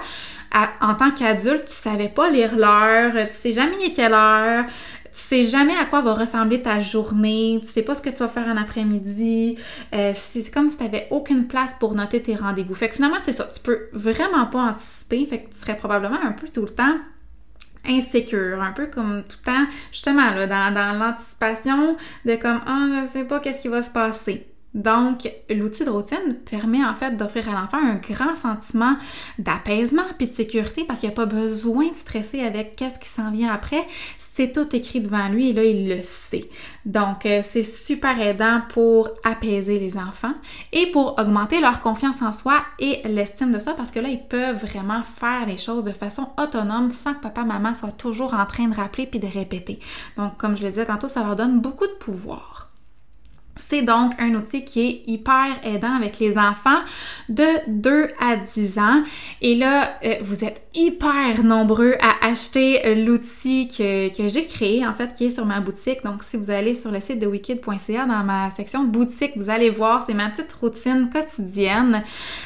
en 0.80 0.96
tant 0.96 1.12
qu'adulte, 1.12 1.66
tu 1.66 1.74
savais 1.74 2.08
pas 2.08 2.30
lire 2.30 2.56
l'heure, 2.56 3.12
tu 3.27 3.34
sais 3.34 3.51
jamais 3.51 3.92
quelle 3.94 4.13
heure, 4.13 4.63
tu 5.18 5.24
sais 5.24 5.44
jamais 5.44 5.76
à 5.76 5.86
quoi 5.86 6.02
va 6.02 6.14
ressembler 6.14 6.62
ta 6.62 6.80
journée, 6.80 7.60
tu 7.62 7.68
sais 7.68 7.82
pas 7.82 7.96
ce 7.96 8.04
que 8.04 8.10
tu 8.10 8.18
vas 8.18 8.28
faire 8.28 8.46
en 8.46 8.56
après-midi. 8.56 9.58
Euh, 9.96 10.12
c'est 10.14 10.52
comme 10.52 10.70
si 10.70 10.78
tu 10.78 10.84
n'avais 10.84 11.08
aucune 11.10 11.48
place 11.48 11.74
pour 11.80 11.96
noter 11.96 12.22
tes 12.22 12.36
rendez-vous. 12.36 12.76
Fait 12.76 12.90
que 12.90 12.96
finalement, 12.96 13.18
c'est 13.20 13.32
ça. 13.32 13.50
Tu 13.52 13.60
peux 13.60 13.90
vraiment 13.94 14.46
pas 14.46 14.60
anticiper. 14.60 15.26
Fait 15.26 15.40
que 15.42 15.50
tu 15.50 15.60
serais 15.60 15.76
probablement 15.76 16.20
un 16.22 16.34
peu 16.34 16.48
tout 16.48 16.62
le 16.62 16.70
temps 16.70 16.98
insécure, 17.88 18.62
un 18.62 18.74
peu 18.74 18.88
comme 18.88 19.24
tout 19.24 19.38
le 19.46 19.52
temps, 19.52 19.66
justement, 19.92 20.30
là, 20.32 20.46
dans, 20.46 20.74
dans 20.74 21.00
l'anticipation 21.00 21.96
de 22.26 22.36
comme, 22.36 22.62
ah, 22.66 22.86
oh, 22.86 23.06
je 23.06 23.12
sais 23.12 23.24
pas 23.24 23.40
qu'est-ce 23.40 23.62
qui 23.62 23.70
va 23.70 23.82
se 23.82 23.90
passer. 23.90 24.46
Donc, 24.74 25.32
l'outil 25.50 25.86
de 25.86 25.90
routine 25.90 26.36
permet 26.50 26.84
en 26.84 26.94
fait 26.94 27.18
d'offrir 27.18 27.50
à 27.50 27.60
l'enfant 27.60 27.78
un 27.78 27.96
grand 27.96 28.36
sentiment 28.36 28.96
d'apaisement 29.40 30.04
puis 30.18 30.28
de 30.28 30.32
sécurité 30.32 30.84
parce 30.84 31.00
qu'il 31.00 31.10
n'y 31.10 31.14
a 31.14 31.16
pas 31.16 31.26
besoin 31.26 31.90
de 31.90 31.96
stresser 31.96 32.42
avec 32.42 32.76
qu'est-ce 32.76 33.00
qui 33.00 33.08
s'en 33.08 33.32
vient 33.32 33.52
après. 33.52 33.88
C'est 34.20 34.52
tout 34.52 34.76
écrit 34.76 35.00
devant 35.00 35.30
lui 35.30 35.50
et 35.50 35.54
là, 35.54 35.64
il 35.64 35.90
le 35.90 36.04
sait. 36.04 36.50
Donc, 36.86 37.26
euh, 37.26 37.42
c'est 37.50 37.64
super 37.64 38.22
aidant 38.22 38.62
pour 38.70 39.10
apaiser 39.24 39.80
les 39.80 39.98
enfants 39.98 40.34
et 40.74 40.92
pour 40.92 41.18
augmenter 41.18 41.60
leur 41.60 41.82
confiance 41.82 42.22
en 42.22 42.34
soi 42.34 42.62
et 42.78 43.02
l'estime 43.06 43.52
de 43.52 43.60
soi 43.60 43.74
parce 43.74 43.90
que 43.90 44.00
là, 44.00 44.10
ils 44.10 44.28
peuvent 44.28 44.64
vraiment 44.64 45.02
faire 45.02 45.46
les 45.48 45.58
choses 45.58 45.86
de 45.86 45.92
façon 45.92 46.28
autonome 46.38 46.92
sans 46.92 47.14
que 47.14 47.22
papa, 47.22 47.44
maman 47.44 47.74
soient 47.74 47.92
toujours 47.92 48.34
en 48.34 48.46
train 48.46 48.68
de 48.68 48.76
rappeler 48.76 49.08
puis 49.08 49.20
de 49.20 49.28
répéter. 49.28 49.78
Donc, 50.18 50.38
comme 50.38 50.56
je 50.58 50.64
le 50.64 50.70
disais 50.70 50.86
tantôt, 50.86 51.08
ça 51.08 51.24
leur 51.24 51.36
donne 51.36 51.62
beaucoup 51.62 51.88
de 51.88 51.98
pouvoir. 52.00 52.67
C'est 53.66 53.82
donc 53.82 54.14
un 54.20 54.36
outil 54.36 54.64
qui 54.64 54.82
est 54.82 55.04
hyper 55.08 55.60
aidant 55.64 55.94
avec 55.96 56.20
les 56.20 56.38
enfants 56.38 56.80
de 57.30 57.46
2 57.68 58.08
à 58.20 58.36
10 58.36 58.80
ans. 58.80 59.04
Et 59.42 59.56
là, 59.56 59.98
euh, 60.04 60.16
vous 60.22 60.44
êtes 60.44 60.62
hyper 60.74 61.44
nombreux 61.44 61.96
à 62.00 62.26
acheter 62.28 62.96
l'outil 62.96 63.68
que, 63.68 64.28
j'ai 64.28 64.46
créé, 64.46 64.86
en 64.86 64.94
fait, 64.94 65.14
qui 65.14 65.26
est 65.26 65.30
sur 65.30 65.46
ma 65.46 65.60
boutique. 65.60 66.04
Donc, 66.04 66.24
si 66.24 66.38
vous 66.38 66.52
allez 66.52 66.76
sur 66.76 66.92
le 66.92 67.02
site 67.02 67.20
de 67.20 67.28
wicked.ca, 67.28 68.06
dans 68.06 68.24
ma 68.24 68.52
section 68.52 68.84
boutique, 68.84 69.34
vous 69.36 69.50
allez 69.50 69.70
voir, 69.70 70.04
c'est 70.06 70.14
ma 70.14 70.30
petite 70.30 70.54
routine 70.54 71.10
quotidienne. 71.12 72.04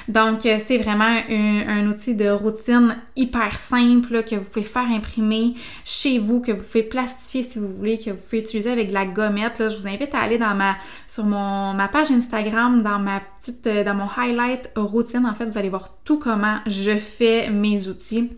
Donc, 0.07 0.45
euh, 0.45 0.57
c'est 0.65 0.77
vraiment 0.77 1.15
un, 1.29 1.87
outil 1.87 2.15
de 2.15 2.29
routine 2.29 2.95
hyper 3.15 3.59
simple 3.59 4.23
que 4.23 4.35
vous 4.35 4.43
pouvez 4.43 4.65
faire 4.65 4.87
imprimer 4.89 5.55
chez 5.83 6.19
vous, 6.19 6.41
que 6.41 6.51
vous 6.51 6.63
pouvez 6.63 6.83
plastifier 6.83 7.43
si 7.43 7.59
vous 7.59 7.67
voulez, 7.67 7.97
que 7.97 8.11
vous 8.11 8.17
pouvez 8.17 8.41
utiliser 8.41 8.71
avec 8.71 8.89
de 8.89 8.93
la 8.93 9.05
gommette. 9.05 9.59
Là, 9.59 9.69
je 9.69 9.77
vous 9.77 9.87
invite 9.87 10.13
à 10.13 10.19
aller 10.19 10.37
dans 10.37 10.55
ma 10.55 10.75
sur 11.11 11.25
mon, 11.25 11.73
ma 11.73 11.89
page 11.89 12.09
Instagram, 12.09 12.83
dans 12.83 12.97
ma 12.97 13.19
petite, 13.19 13.67
euh, 13.67 13.83
dans 13.83 13.95
mon 13.95 14.07
highlight 14.07 14.71
routine, 14.77 15.25
en 15.25 15.33
fait, 15.33 15.43
vous 15.43 15.57
allez 15.57 15.67
voir 15.67 15.97
tout 16.05 16.17
comment 16.17 16.59
je 16.67 16.97
fais 16.97 17.49
mes 17.49 17.89
outils. 17.89 18.31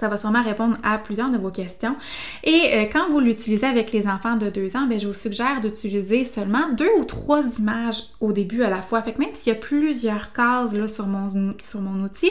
Ça 0.00 0.08
va 0.08 0.16
sûrement 0.16 0.42
répondre 0.42 0.78
à 0.82 0.96
plusieurs 0.96 1.28
de 1.28 1.36
vos 1.36 1.50
questions. 1.50 1.94
Et 2.42 2.62
euh, 2.72 2.84
quand 2.90 3.10
vous 3.10 3.20
l'utilisez 3.20 3.66
avec 3.66 3.92
les 3.92 4.06
enfants 4.06 4.36
de 4.36 4.48
2 4.48 4.74
ans, 4.78 4.86
bien, 4.86 4.96
je 4.96 5.06
vous 5.06 5.12
suggère 5.12 5.60
d'utiliser 5.60 6.24
seulement 6.24 6.70
deux 6.72 6.88
ou 6.98 7.04
trois 7.04 7.42
images 7.58 8.04
au 8.18 8.32
début 8.32 8.62
à 8.62 8.70
la 8.70 8.80
fois. 8.80 9.02
Fait 9.02 9.12
que 9.12 9.18
même 9.18 9.34
s'il 9.34 9.52
y 9.52 9.56
a 9.56 9.58
plusieurs 9.58 10.32
cases 10.32 10.72
là, 10.72 10.88
sur, 10.88 11.06
mon, 11.06 11.54
sur 11.58 11.82
mon 11.82 12.02
outil, 12.02 12.30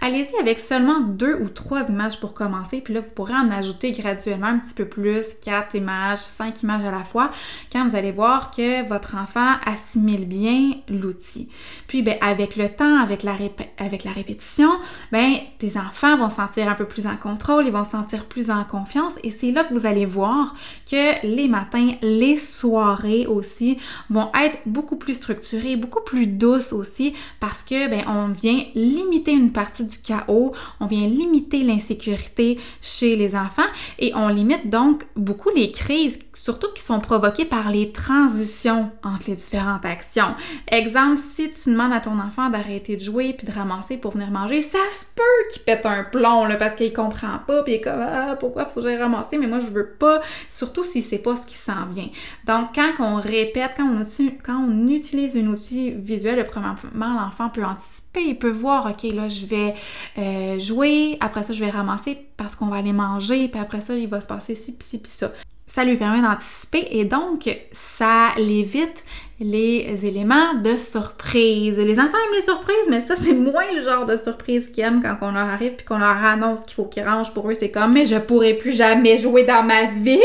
allez-y 0.00 0.36
avec 0.40 0.58
seulement 0.58 0.98
deux 0.98 1.36
ou 1.40 1.48
trois 1.50 1.88
images 1.88 2.18
pour 2.18 2.34
commencer. 2.34 2.80
Puis 2.80 2.94
là, 2.94 3.00
vous 3.00 3.12
pourrez 3.12 3.34
en 3.34 3.48
ajouter 3.48 3.92
graduellement 3.92 4.48
un 4.48 4.58
petit 4.58 4.74
peu 4.74 4.86
plus, 4.86 5.34
quatre 5.40 5.76
images, 5.76 6.18
cinq 6.18 6.64
images 6.64 6.82
à 6.84 6.90
la 6.90 7.04
fois, 7.04 7.30
quand 7.70 7.86
vous 7.86 7.94
allez 7.94 8.10
voir 8.10 8.50
que 8.50 8.88
votre 8.88 9.14
enfant 9.14 9.54
assimile 9.66 10.26
bien 10.26 10.72
l'outil. 10.88 11.48
Puis, 11.86 12.02
bien, 12.02 12.16
avec 12.20 12.56
le 12.56 12.68
temps, 12.68 12.98
avec 12.98 13.22
la, 13.22 13.36
avec 13.78 14.02
la 14.02 14.10
répétition, 14.10 14.70
bien, 15.12 15.36
tes 15.60 15.78
enfants 15.78 16.16
vont 16.16 16.30
sentir 16.30 16.68
un 16.68 16.74
peu 16.74 16.86
plus 16.86 17.03
en 17.06 17.16
contrôle, 17.16 17.66
ils 17.66 17.72
vont 17.72 17.84
se 17.84 17.92
sentir 17.92 18.26
plus 18.26 18.50
en 18.50 18.64
confiance 18.64 19.14
et 19.22 19.30
c'est 19.30 19.50
là 19.50 19.64
que 19.64 19.74
vous 19.74 19.86
allez 19.86 20.06
voir 20.06 20.54
que 20.90 21.26
les 21.26 21.48
matins, 21.48 21.92
les 22.02 22.36
soirées 22.36 23.26
aussi 23.26 23.78
vont 24.10 24.30
être 24.34 24.58
beaucoup 24.66 24.96
plus 24.96 25.14
structurées, 25.14 25.76
beaucoup 25.76 26.02
plus 26.02 26.26
douces 26.26 26.72
aussi 26.72 27.14
parce 27.40 27.62
que 27.62 27.88
ben 27.88 28.04
on 28.06 28.28
vient 28.28 28.62
limiter 28.74 29.32
une 29.32 29.52
partie 29.52 29.84
du 29.84 29.98
chaos, 29.98 30.52
on 30.80 30.86
vient 30.86 31.06
limiter 31.06 31.62
l'insécurité 31.62 32.60
chez 32.80 33.16
les 33.16 33.34
enfants 33.34 33.62
et 33.98 34.12
on 34.14 34.28
limite 34.28 34.68
donc 34.68 35.06
beaucoup 35.16 35.50
les 35.54 35.70
crises, 35.70 36.20
surtout 36.32 36.68
qui 36.74 36.82
sont 36.82 37.00
provoquées 37.00 37.44
par 37.44 37.70
les 37.70 37.92
transitions 37.92 38.90
entre 39.02 39.28
les 39.28 39.36
différentes 39.36 39.84
actions. 39.84 40.34
Exemple, 40.70 41.18
si 41.18 41.50
tu 41.50 41.70
demandes 41.70 41.92
à 41.92 42.00
ton 42.00 42.18
enfant 42.18 42.50
d'arrêter 42.50 42.96
de 42.96 43.00
jouer 43.00 43.34
puis 43.36 43.46
de 43.46 43.52
ramasser 43.52 43.96
pour 43.96 44.12
venir 44.12 44.30
manger, 44.30 44.62
ça 44.62 44.78
se 44.90 45.06
peut 45.14 45.52
qu'il 45.52 45.62
pète 45.62 45.86
un 45.86 46.04
plomb 46.04 46.44
là 46.44 46.56
parce 46.56 46.76
que 46.76 46.83
il 46.86 46.92
comprend 46.92 47.38
pas, 47.46 47.62
puis 47.62 47.74
il 47.74 47.76
est 47.76 47.80
comme 47.80 48.00
ah, 48.00 48.36
pourquoi 48.38 48.66
faut 48.66 48.80
que 48.80 48.82
j'aille 48.82 48.98
ramasser, 48.98 49.38
mais 49.38 49.46
moi 49.46 49.60
je 49.60 49.66
veux 49.66 49.88
pas, 49.98 50.20
surtout 50.48 50.84
si 50.84 51.02
c'est 51.02 51.22
pas 51.22 51.36
ce 51.36 51.46
qui 51.46 51.56
s'en 51.56 51.86
vient. 51.90 52.08
Donc 52.46 52.70
quand 52.74 52.92
on 53.00 53.16
répète, 53.16 53.72
quand 53.76 53.88
on, 53.88 54.02
quand 54.42 54.66
on 54.68 54.88
utilise 54.88 55.36
un 55.36 55.46
outil 55.46 55.90
visuel, 55.90 56.44
premièrement 56.46 57.20
l'enfant 57.20 57.48
peut 57.48 57.64
anticiper, 57.64 58.22
il 58.22 58.38
peut 58.38 58.50
voir 58.50 58.86
ok 58.86 59.02
là 59.14 59.28
je 59.28 59.46
vais 59.46 59.74
euh, 60.18 60.58
jouer, 60.58 61.16
après 61.20 61.42
ça 61.42 61.52
je 61.52 61.64
vais 61.64 61.70
ramasser 61.70 62.18
parce 62.36 62.56
qu'on 62.56 62.66
va 62.66 62.76
aller 62.76 62.92
manger, 62.92 63.48
puis 63.48 63.60
après 63.60 63.80
ça 63.80 63.94
il 63.94 64.08
va 64.08 64.20
se 64.20 64.26
passer 64.26 64.54
ci 64.54 64.72
puis 64.72 64.86
ci 64.86 64.98
puis 64.98 65.10
ça 65.10 65.30
ça 65.66 65.84
lui 65.84 65.96
permet 65.96 66.22
d'anticiper 66.22 66.86
et 66.90 67.04
donc 67.04 67.50
ça 67.72 68.28
l'évite 68.36 69.04
les 69.40 70.06
éléments 70.06 70.54
de 70.54 70.76
surprise. 70.76 71.76
Les 71.78 71.98
enfants 71.98 72.16
aiment 72.16 72.34
les 72.34 72.42
surprises, 72.42 72.88
mais 72.88 73.00
ça, 73.00 73.16
c'est 73.16 73.32
moins 73.32 73.70
le 73.74 73.82
genre 73.82 74.06
de 74.06 74.16
surprise 74.16 74.68
qu'ils 74.68 74.84
aiment 74.84 75.02
quand 75.02 75.16
on 75.22 75.32
leur 75.32 75.48
arrive 75.48 75.74
puis 75.74 75.84
qu'on 75.84 75.98
leur 75.98 76.24
annonce 76.24 76.62
qu'il 76.62 76.74
faut 76.74 76.84
qu'ils 76.84 77.04
rangent. 77.04 77.34
Pour 77.34 77.50
eux, 77.50 77.54
c'est 77.54 77.70
comme, 77.70 77.92
mais 77.92 78.06
je 78.06 78.16
pourrai 78.16 78.54
plus 78.54 78.72
jamais 78.72 79.18
jouer 79.18 79.44
dans 79.44 79.64
ma 79.64 79.86
vie. 79.90 80.22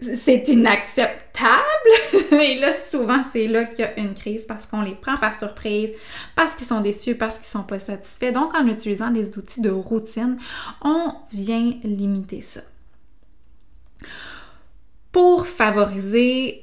C'est 0.00 0.48
inacceptable. 0.48 1.20
et 2.32 2.60
là, 2.60 2.72
souvent, 2.74 3.20
c'est 3.32 3.48
là 3.48 3.64
qu'il 3.64 3.80
y 3.80 3.88
a 3.88 3.98
une 3.98 4.14
crise 4.14 4.44
parce 4.46 4.66
qu'on 4.66 4.82
les 4.82 4.94
prend 4.94 5.16
par 5.16 5.36
surprise, 5.36 5.90
parce 6.36 6.54
qu'ils 6.54 6.66
sont 6.66 6.80
déçus, 6.80 7.16
parce 7.16 7.38
qu'ils 7.38 7.48
sont 7.48 7.64
pas 7.64 7.80
satisfaits. 7.80 8.32
Donc, 8.32 8.54
en 8.54 8.66
utilisant 8.68 9.10
des 9.10 9.36
outils 9.36 9.60
de 9.60 9.70
routine, 9.70 10.38
on 10.82 11.12
vient 11.32 11.72
limiter 11.82 12.40
ça 12.40 12.60
pour 15.12 15.46
favoriser 15.46 16.61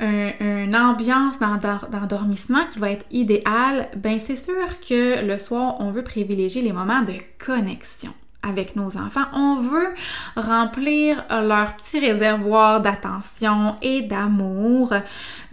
une 0.00 0.74
ambiance 0.74 1.38
d'endormissement 1.38 2.66
qui 2.66 2.78
va 2.78 2.90
être 2.90 3.06
idéale, 3.10 3.88
ben 3.96 4.18
c'est 4.18 4.36
sûr 4.36 4.80
que 4.80 5.24
le 5.24 5.38
soir, 5.38 5.76
on 5.80 5.90
veut 5.90 6.04
privilégier 6.04 6.62
les 6.62 6.72
moments 6.72 7.02
de 7.02 7.14
connexion 7.44 8.12
avec 8.42 8.76
nos 8.76 8.96
enfants. 8.96 9.26
On 9.32 9.60
veut 9.60 9.94
remplir 10.36 11.24
leur 11.30 11.76
petit 11.76 11.98
réservoir 11.98 12.80
d'attention 12.80 13.76
et 13.82 14.02
d'amour. 14.02 14.94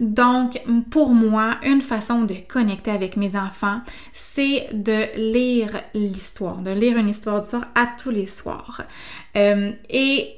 Donc, 0.00 0.62
pour 0.90 1.10
moi, 1.10 1.56
une 1.62 1.80
façon 1.80 2.22
de 2.22 2.34
connecter 2.48 2.90
avec 2.90 3.16
mes 3.16 3.36
enfants, 3.36 3.80
c'est 4.12 4.68
de 4.72 5.16
lire 5.16 5.70
l'histoire, 5.94 6.56
de 6.56 6.70
lire 6.70 6.96
une 6.96 7.08
histoire 7.08 7.42
du 7.42 7.48
soir 7.48 7.66
à 7.74 7.86
tous 7.86 8.10
les 8.10 8.26
soirs. 8.26 8.82
Euh, 9.36 9.72
et 9.90 10.37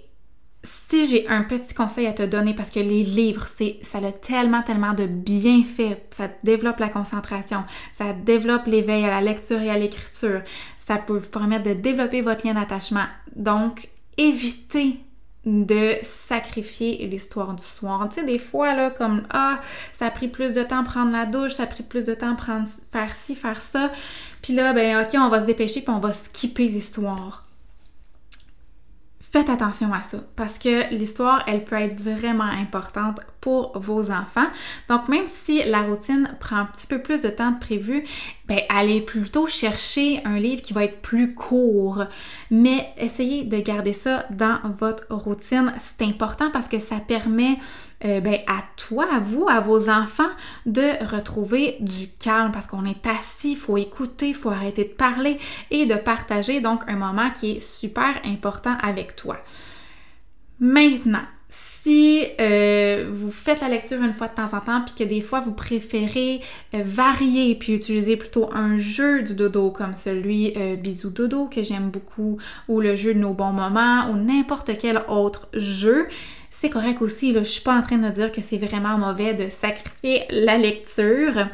si 0.62 1.06
j'ai 1.06 1.26
un 1.28 1.42
petit 1.42 1.72
conseil 1.74 2.06
à 2.06 2.12
te 2.12 2.22
donner, 2.22 2.52
parce 2.52 2.70
que 2.70 2.80
les 2.80 3.02
livres, 3.02 3.46
c'est, 3.46 3.78
ça 3.82 3.98
a 3.98 4.12
tellement, 4.12 4.62
tellement 4.62 4.92
de 4.92 5.06
bienfaits. 5.06 5.96
Ça 6.10 6.28
développe 6.44 6.80
la 6.80 6.88
concentration, 6.88 7.64
ça 7.92 8.12
développe 8.12 8.66
l'éveil 8.66 9.04
à 9.04 9.08
la 9.08 9.20
lecture 9.20 9.60
et 9.60 9.70
à 9.70 9.78
l'écriture. 9.78 10.42
Ça 10.76 10.96
peut 10.96 11.16
vous 11.16 11.30
permettre 11.30 11.64
de 11.64 11.74
développer 11.74 12.20
votre 12.20 12.46
lien 12.46 12.54
d'attachement. 12.54 13.06
Donc, 13.34 13.88
évitez 14.18 14.98
de 15.46 15.94
sacrifier 16.02 17.06
l'histoire 17.06 17.54
du 17.54 17.64
soir. 17.64 18.06
Tu 18.10 18.20
sais, 18.20 18.26
des 18.26 18.38
fois, 18.38 18.74
là, 18.74 18.90
comme 18.90 19.22
Ah, 19.30 19.60
ça 19.94 20.06
a 20.06 20.10
pris 20.10 20.28
plus 20.28 20.52
de 20.52 20.62
temps 20.62 20.84
prendre 20.84 21.12
la 21.12 21.24
douche, 21.24 21.52
ça 21.52 21.62
a 21.62 21.66
pris 21.66 21.82
plus 21.82 22.04
de 22.04 22.14
temps 22.14 22.36
faire 22.36 23.16
ci, 23.16 23.34
faire 23.34 23.62
ça. 23.62 23.90
Puis 24.42 24.54
là, 24.54 24.74
ben 24.74 25.02
ok, 25.02 25.14
on 25.14 25.30
va 25.30 25.40
se 25.40 25.46
dépêcher, 25.46 25.80
puis 25.80 25.90
on 25.90 26.00
va 26.00 26.12
skipper 26.12 26.66
l'histoire. 26.66 27.46
Faites 29.32 29.49
attention 29.49 29.92
à 29.92 30.02
ça 30.02 30.18
parce 30.34 30.58
que 30.58 30.92
l'histoire, 30.92 31.44
elle 31.46 31.62
peut 31.62 31.76
être 31.76 32.00
vraiment 32.00 32.42
importante 32.42 33.20
pour 33.40 33.78
vos 33.78 34.10
enfants. 34.10 34.49
Donc, 34.88 35.08
même 35.08 35.26
si 35.26 35.62
la 35.62 35.82
routine 35.82 36.37
prend 36.40 36.56
un 36.56 36.64
petit 36.64 36.88
peu 36.88 37.00
plus 37.00 37.20
de 37.20 37.28
temps 37.28 37.52
de 37.52 37.58
prévu, 37.60 38.04
ben, 38.46 38.58
allez 38.68 39.00
plutôt 39.00 39.46
chercher 39.46 40.20
un 40.25 40.40
livre 40.40 40.62
qui 40.62 40.72
va 40.72 40.82
être 40.82 41.00
plus 41.00 41.32
court. 41.32 42.02
Mais 42.50 42.92
essayez 42.96 43.44
de 43.44 43.58
garder 43.60 43.92
ça 43.92 44.26
dans 44.30 44.58
votre 44.78 45.06
routine. 45.10 45.72
C'est 45.80 46.04
important 46.04 46.50
parce 46.50 46.66
que 46.68 46.80
ça 46.80 46.96
permet 46.96 47.56
euh, 48.04 48.21
ben, 48.21 48.38
à 48.47 48.62
toi, 48.76 49.07
à 49.12 49.19
vous, 49.19 49.47
à 49.49 49.61
vos 49.61 49.90
enfants 49.90 50.30
de 50.64 51.04
retrouver 51.04 51.76
du 51.80 52.09
calme 52.09 52.50
parce 52.50 52.66
qu'on 52.66 52.85
est 52.87 53.07
assis, 53.07 53.52
il 53.52 53.57
faut 53.57 53.76
écouter, 53.76 54.28
il 54.28 54.35
faut 54.35 54.49
arrêter 54.49 54.85
de 54.85 54.90
parler 54.90 55.38
et 55.71 55.85
de 55.85 55.97
partager 55.97 56.61
donc 56.61 56.80
un 56.88 56.97
moment 56.97 57.30
qui 57.30 57.52
est 57.52 57.61
super 57.61 58.14
important 58.25 58.76
avec 58.83 59.16
toi. 59.16 59.37
Maintenant, 60.61 61.25
si 61.50 62.25
euh, 62.40 63.11
vous 63.12 63.30
faites 63.30 63.61
la 63.61 63.69
lecture 63.69 64.02
une 64.02 64.14
fois 64.14 64.28
de 64.28 64.35
temps 64.35 64.57
en 64.57 64.61
temps, 64.61 64.83
puis 64.83 64.95
que 64.95 65.04
des 65.04 65.21
fois 65.21 65.40
vous 65.40 65.52
préférez 65.52 66.40
euh, 66.75 66.83
varier 66.83 67.54
puis 67.54 67.75
utiliser 67.75 68.16
plutôt 68.16 68.49
un 68.54 68.78
jeu 68.78 69.23
du 69.23 69.35
dodo 69.35 69.71
comme 69.71 69.95
celui 69.95 70.54
Bisou 70.78 71.11
Dodo 71.11 71.47
que 71.47 71.62
j'aime 71.62 71.90
beaucoup, 71.90 72.38
ou 72.66 72.80
le 72.80 72.95
jeu 72.95 73.12
de 73.12 73.19
nos 73.19 73.35
bons 73.35 73.52
moments, 73.52 74.11
ou 74.11 74.16
n'importe 74.16 74.78
quel 74.78 75.02
autre 75.09 75.49
jeu, 75.52 76.07
c'est 76.50 76.69
correct 76.69 77.00
aussi. 77.00 77.33
Là, 77.33 77.42
je 77.42 77.49
suis 77.49 77.62
pas 77.62 77.75
en 77.75 77.80
train 77.80 77.99
de 77.99 78.09
dire 78.11 78.33
que 78.33 78.42
c'est 78.42 78.59
vraiment 78.59 78.99
mauvais 78.99 79.35
de 79.35 79.49
sacrifier 79.50 80.25
la 80.30 80.59
lecture. 80.59 81.47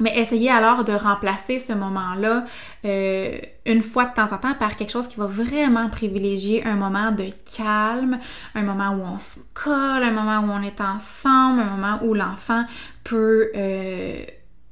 Mais 0.00 0.18
essayez 0.18 0.50
alors 0.50 0.84
de 0.84 0.92
remplacer 0.92 1.60
ce 1.60 1.72
moment-là 1.74 2.44
euh, 2.84 3.38
une 3.64 3.82
fois 3.82 4.06
de 4.06 4.14
temps 4.14 4.32
en 4.32 4.38
temps 4.38 4.54
par 4.54 4.74
quelque 4.74 4.90
chose 4.90 5.06
qui 5.06 5.16
va 5.16 5.26
vraiment 5.26 5.88
privilégier 5.88 6.64
un 6.66 6.74
moment 6.74 7.12
de 7.12 7.30
calme, 7.56 8.18
un 8.56 8.62
moment 8.62 8.90
où 8.90 9.02
on 9.02 9.18
se 9.20 9.38
colle, 9.54 10.02
un 10.02 10.10
moment 10.10 10.40
où 10.40 10.50
on 10.50 10.62
est 10.62 10.80
ensemble, 10.80 11.60
un 11.60 11.76
moment 11.76 12.00
où 12.02 12.14
l'enfant 12.14 12.64
peut 13.04 13.52
euh, 13.54 14.24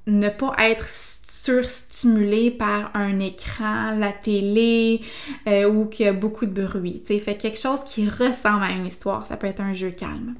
ne 0.08 0.28
pas 0.30 0.52
être 0.58 0.88
surstimulé 1.42 2.50
par 2.50 2.90
un 2.94 3.18
écran, 3.18 3.92
la 3.96 4.12
télé 4.12 5.00
euh, 5.48 5.70
ou 5.70 5.86
qu'il 5.86 6.04
y 6.06 6.08
a 6.08 6.12
beaucoup 6.12 6.46
de 6.46 6.64
bruit. 6.64 7.02
sais, 7.06 7.18
Fait 7.18 7.36
quelque 7.36 7.58
chose 7.58 7.82
qui 7.84 8.08
ressemble 8.08 8.62
à 8.62 8.70
une 8.70 8.86
histoire. 8.86 9.26
Ça 9.26 9.36
peut 9.36 9.46
être 9.46 9.60
un 9.60 9.72
jeu 9.72 9.90
calme. 9.90 10.34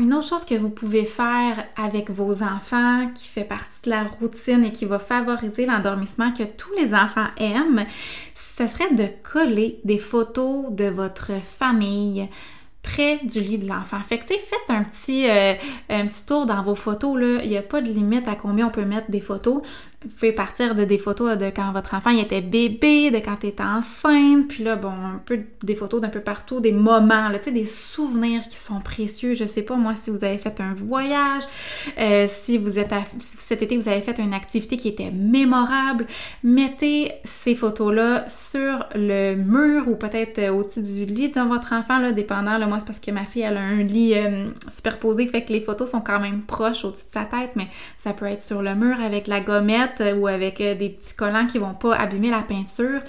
Une 0.00 0.14
autre 0.14 0.28
chose 0.28 0.44
que 0.44 0.54
vous 0.54 0.68
pouvez 0.68 1.04
faire 1.04 1.64
avec 1.76 2.10
vos 2.10 2.42
enfants 2.42 3.08
qui 3.14 3.28
fait 3.28 3.42
partie 3.42 3.80
de 3.84 3.90
la 3.90 4.04
routine 4.04 4.64
et 4.64 4.70
qui 4.70 4.84
va 4.84 5.00
favoriser 5.00 5.66
l'endormissement 5.66 6.32
que 6.32 6.44
tous 6.44 6.72
les 6.78 6.94
enfants 6.94 7.26
aiment, 7.36 7.84
ce 8.34 8.66
serait 8.68 8.94
de 8.94 9.08
coller 9.32 9.80
des 9.84 9.98
photos 9.98 10.66
de 10.70 10.84
votre 10.84 11.32
famille, 11.42 12.28
près 12.88 13.20
du 13.22 13.40
lit 13.40 13.58
de 13.58 13.68
l'enfant. 13.68 14.00
Fait 14.00 14.18
faites 14.18 14.68
un 14.68 14.82
petit, 14.82 15.28
euh, 15.28 15.54
un 15.90 16.06
petit 16.06 16.24
tour 16.26 16.46
dans 16.46 16.62
vos 16.62 16.74
photos. 16.74 17.18
Il 17.42 17.50
n'y 17.50 17.56
a 17.56 17.62
pas 17.62 17.80
de 17.80 17.88
limite 17.88 18.26
à 18.28 18.34
combien 18.34 18.68
on 18.68 18.70
peut 18.70 18.84
mettre 18.84 19.10
des 19.10 19.20
photos. 19.20 19.62
Vous 20.04 20.10
pouvez 20.10 20.32
partir 20.32 20.76
de 20.76 20.84
des 20.84 20.96
photos 20.96 21.36
de 21.36 21.46
quand 21.46 21.72
votre 21.72 21.94
enfant 21.94 22.10
il 22.10 22.20
était 22.20 22.40
bébé, 22.40 23.10
de 23.10 23.18
quand 23.18 23.36
tu 23.40 23.48
étais 23.48 23.64
enceinte, 23.64 24.46
puis 24.46 24.62
là, 24.62 24.76
bon, 24.76 24.90
un 24.90 25.20
peu 25.24 25.40
des 25.64 25.74
photos 25.74 26.00
d'un 26.00 26.08
peu 26.08 26.20
partout, 26.20 26.60
des 26.60 26.70
moments, 26.70 27.28
là, 27.28 27.38
des 27.38 27.64
souvenirs 27.64 28.42
qui 28.42 28.58
sont 28.58 28.80
précieux. 28.80 29.34
Je 29.34 29.44
sais 29.44 29.62
pas, 29.62 29.74
moi, 29.74 29.96
si 29.96 30.10
vous 30.10 30.24
avez 30.24 30.38
fait 30.38 30.60
un 30.60 30.72
voyage, 30.74 31.42
euh, 31.98 32.26
si 32.28 32.58
vous 32.58 32.78
êtes, 32.78 32.92
cet 33.18 33.62
été, 33.62 33.76
vous 33.76 33.88
avez 33.88 34.00
fait 34.00 34.18
une 34.18 34.34
activité 34.34 34.76
qui 34.76 34.88
était 34.88 35.10
mémorable, 35.10 36.06
mettez 36.44 37.12
ces 37.24 37.56
photos-là 37.56 38.24
sur 38.28 38.86
le 38.94 39.34
mur 39.34 39.88
ou 39.88 39.96
peut-être 39.96 40.38
euh, 40.38 40.52
au-dessus 40.52 40.82
du 40.82 41.06
lit 41.06 41.30
de 41.30 41.40
votre 41.40 41.72
enfant, 41.72 41.98
là, 41.98 42.12
dépendant, 42.12 42.58
moi, 42.68 42.78
c'est 42.78 42.86
parce 42.86 43.00
que 43.00 43.10
ma 43.10 43.24
fille, 43.24 43.42
elle 43.42 43.56
a 43.56 43.62
un 43.62 43.82
lit 43.82 44.14
euh, 44.14 44.50
superposé, 44.68 45.26
fait 45.26 45.42
que 45.42 45.52
les 45.52 45.60
photos 45.60 45.90
sont 45.90 46.02
quand 46.02 46.20
même 46.20 46.42
proches 46.42 46.84
au-dessus 46.84 47.06
de 47.06 47.12
sa 47.12 47.24
tête, 47.24 47.50
mais 47.56 47.66
ça 47.96 48.12
peut 48.12 48.26
être 48.26 48.42
sur 48.42 48.62
le 48.62 48.76
mur 48.76 49.00
avec 49.00 49.26
la 49.26 49.40
gommette, 49.40 49.87
ou 50.16 50.26
avec 50.26 50.60
euh, 50.60 50.74
des 50.74 50.90
petits 50.90 51.14
collants 51.14 51.46
qui 51.46 51.58
vont 51.58 51.74
pas 51.74 51.96
abîmer 51.96 52.30
la 52.30 52.42
peinture. 52.42 53.00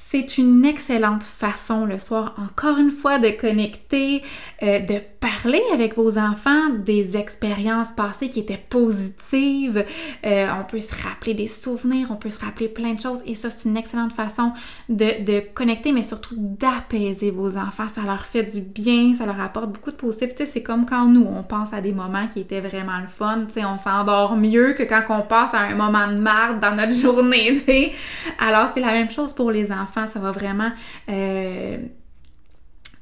C'est 0.00 0.38
une 0.38 0.64
excellente 0.64 1.24
façon 1.24 1.84
le 1.84 1.98
soir, 1.98 2.36
encore 2.38 2.78
une 2.78 2.92
fois, 2.92 3.18
de 3.18 3.30
connecter, 3.30 4.22
euh, 4.62 4.78
de 4.78 5.00
parler 5.18 5.60
avec 5.74 5.96
vos 5.96 6.16
enfants 6.16 6.68
des 6.70 7.16
expériences 7.16 7.90
passées 7.92 8.28
qui 8.28 8.38
étaient 8.38 8.64
positives. 8.70 9.84
Euh, 10.24 10.46
on 10.58 10.64
peut 10.64 10.78
se 10.78 10.94
rappeler 11.02 11.34
des 11.34 11.48
souvenirs, 11.48 12.06
on 12.10 12.16
peut 12.16 12.30
se 12.30 12.42
rappeler 12.42 12.68
plein 12.68 12.94
de 12.94 13.00
choses 13.00 13.22
et 13.26 13.34
ça, 13.34 13.50
c'est 13.50 13.68
une 13.68 13.76
excellente 13.76 14.12
façon 14.12 14.52
de, 14.88 15.40
connecter, 15.52 15.90
mais 15.90 16.04
surtout 16.04 16.36
d'apaiser 16.38 17.32
vos 17.32 17.56
enfants. 17.56 17.88
Ça 17.92 18.02
leur 18.02 18.24
fait 18.24 18.44
du 18.44 18.60
bien, 18.60 19.14
ça 19.14 19.26
leur 19.26 19.40
apporte 19.40 19.72
beaucoup 19.72 19.90
de 19.90 19.96
positif. 19.96 20.30
c'est 20.46 20.62
comme 20.62 20.86
quand 20.86 21.06
nous, 21.06 21.26
on 21.28 21.42
pense 21.42 21.72
à 21.72 21.80
des 21.80 21.92
moments 21.92 22.28
qui 22.28 22.40
étaient 22.40 22.60
vraiment 22.60 23.00
le 23.00 23.08
fun. 23.08 23.46
on 23.56 23.78
s'endort 23.78 24.36
mieux 24.36 24.74
que 24.74 24.84
quand 24.84 25.02
on 25.08 25.22
passe 25.22 25.54
à 25.54 25.58
un 25.58 25.74
moment 25.74 26.06
de 26.06 26.18
marde 26.18 26.60
dans 26.60 26.76
notre 26.76 26.92
journée. 26.98 27.94
Alors, 28.38 28.70
c'est 28.72 28.80
la 28.80 28.92
même 28.92 29.10
chose 29.10 29.32
pour 29.32 29.50
les 29.50 29.72
enfants 29.72 29.87
ça 29.92 30.18
va 30.18 30.32
vraiment 30.32 30.70
euh, 31.08 31.78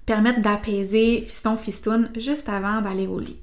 permettre 0.04 0.40
d'apaiser 0.40 1.22
fiston 1.22 1.56
fistoun 1.56 2.10
juste 2.16 2.48
avant 2.48 2.80
d'aller 2.80 3.06
au 3.06 3.18
lit. 3.18 3.38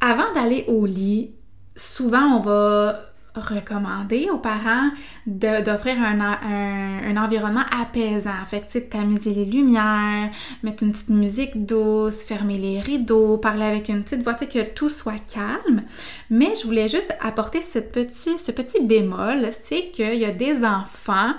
Avant 0.00 0.32
d'aller 0.34 0.64
au 0.68 0.86
lit, 0.86 1.32
souvent 1.74 2.36
on 2.36 2.40
va 2.40 3.00
recommander 3.40 4.28
aux 4.30 4.38
parents 4.38 4.90
d'offrir 5.26 5.96
un, 6.00 7.16
environnement 7.16 7.64
apaisant. 7.70 8.44
Fait 8.46 8.60
tu 8.60 8.72
sais, 8.72 8.82
tamiser 8.82 9.32
les 9.32 9.44
lumières, 9.44 10.30
mettre 10.62 10.82
une 10.82 10.92
petite 10.92 11.10
musique 11.10 11.66
douce, 11.66 12.22
fermer 12.22 12.58
les 12.58 12.80
rideaux, 12.80 13.38
parler 13.38 13.64
avec 13.64 13.88
une 13.88 14.02
petite 14.02 14.22
voix, 14.22 14.34
tu 14.34 14.44
sais, 14.44 14.50
que 14.50 14.74
tout 14.74 14.90
soit 14.90 15.20
calme. 15.32 15.82
Mais 16.30 16.54
je 16.60 16.66
voulais 16.66 16.88
juste 16.88 17.16
apporter 17.20 17.62
ce 17.62 17.78
petit 17.78 18.82
bémol, 18.82 19.48
c'est 19.60 19.90
qu'il 19.90 20.14
y 20.14 20.24
a 20.24 20.32
des 20.32 20.64
enfants 20.64 21.34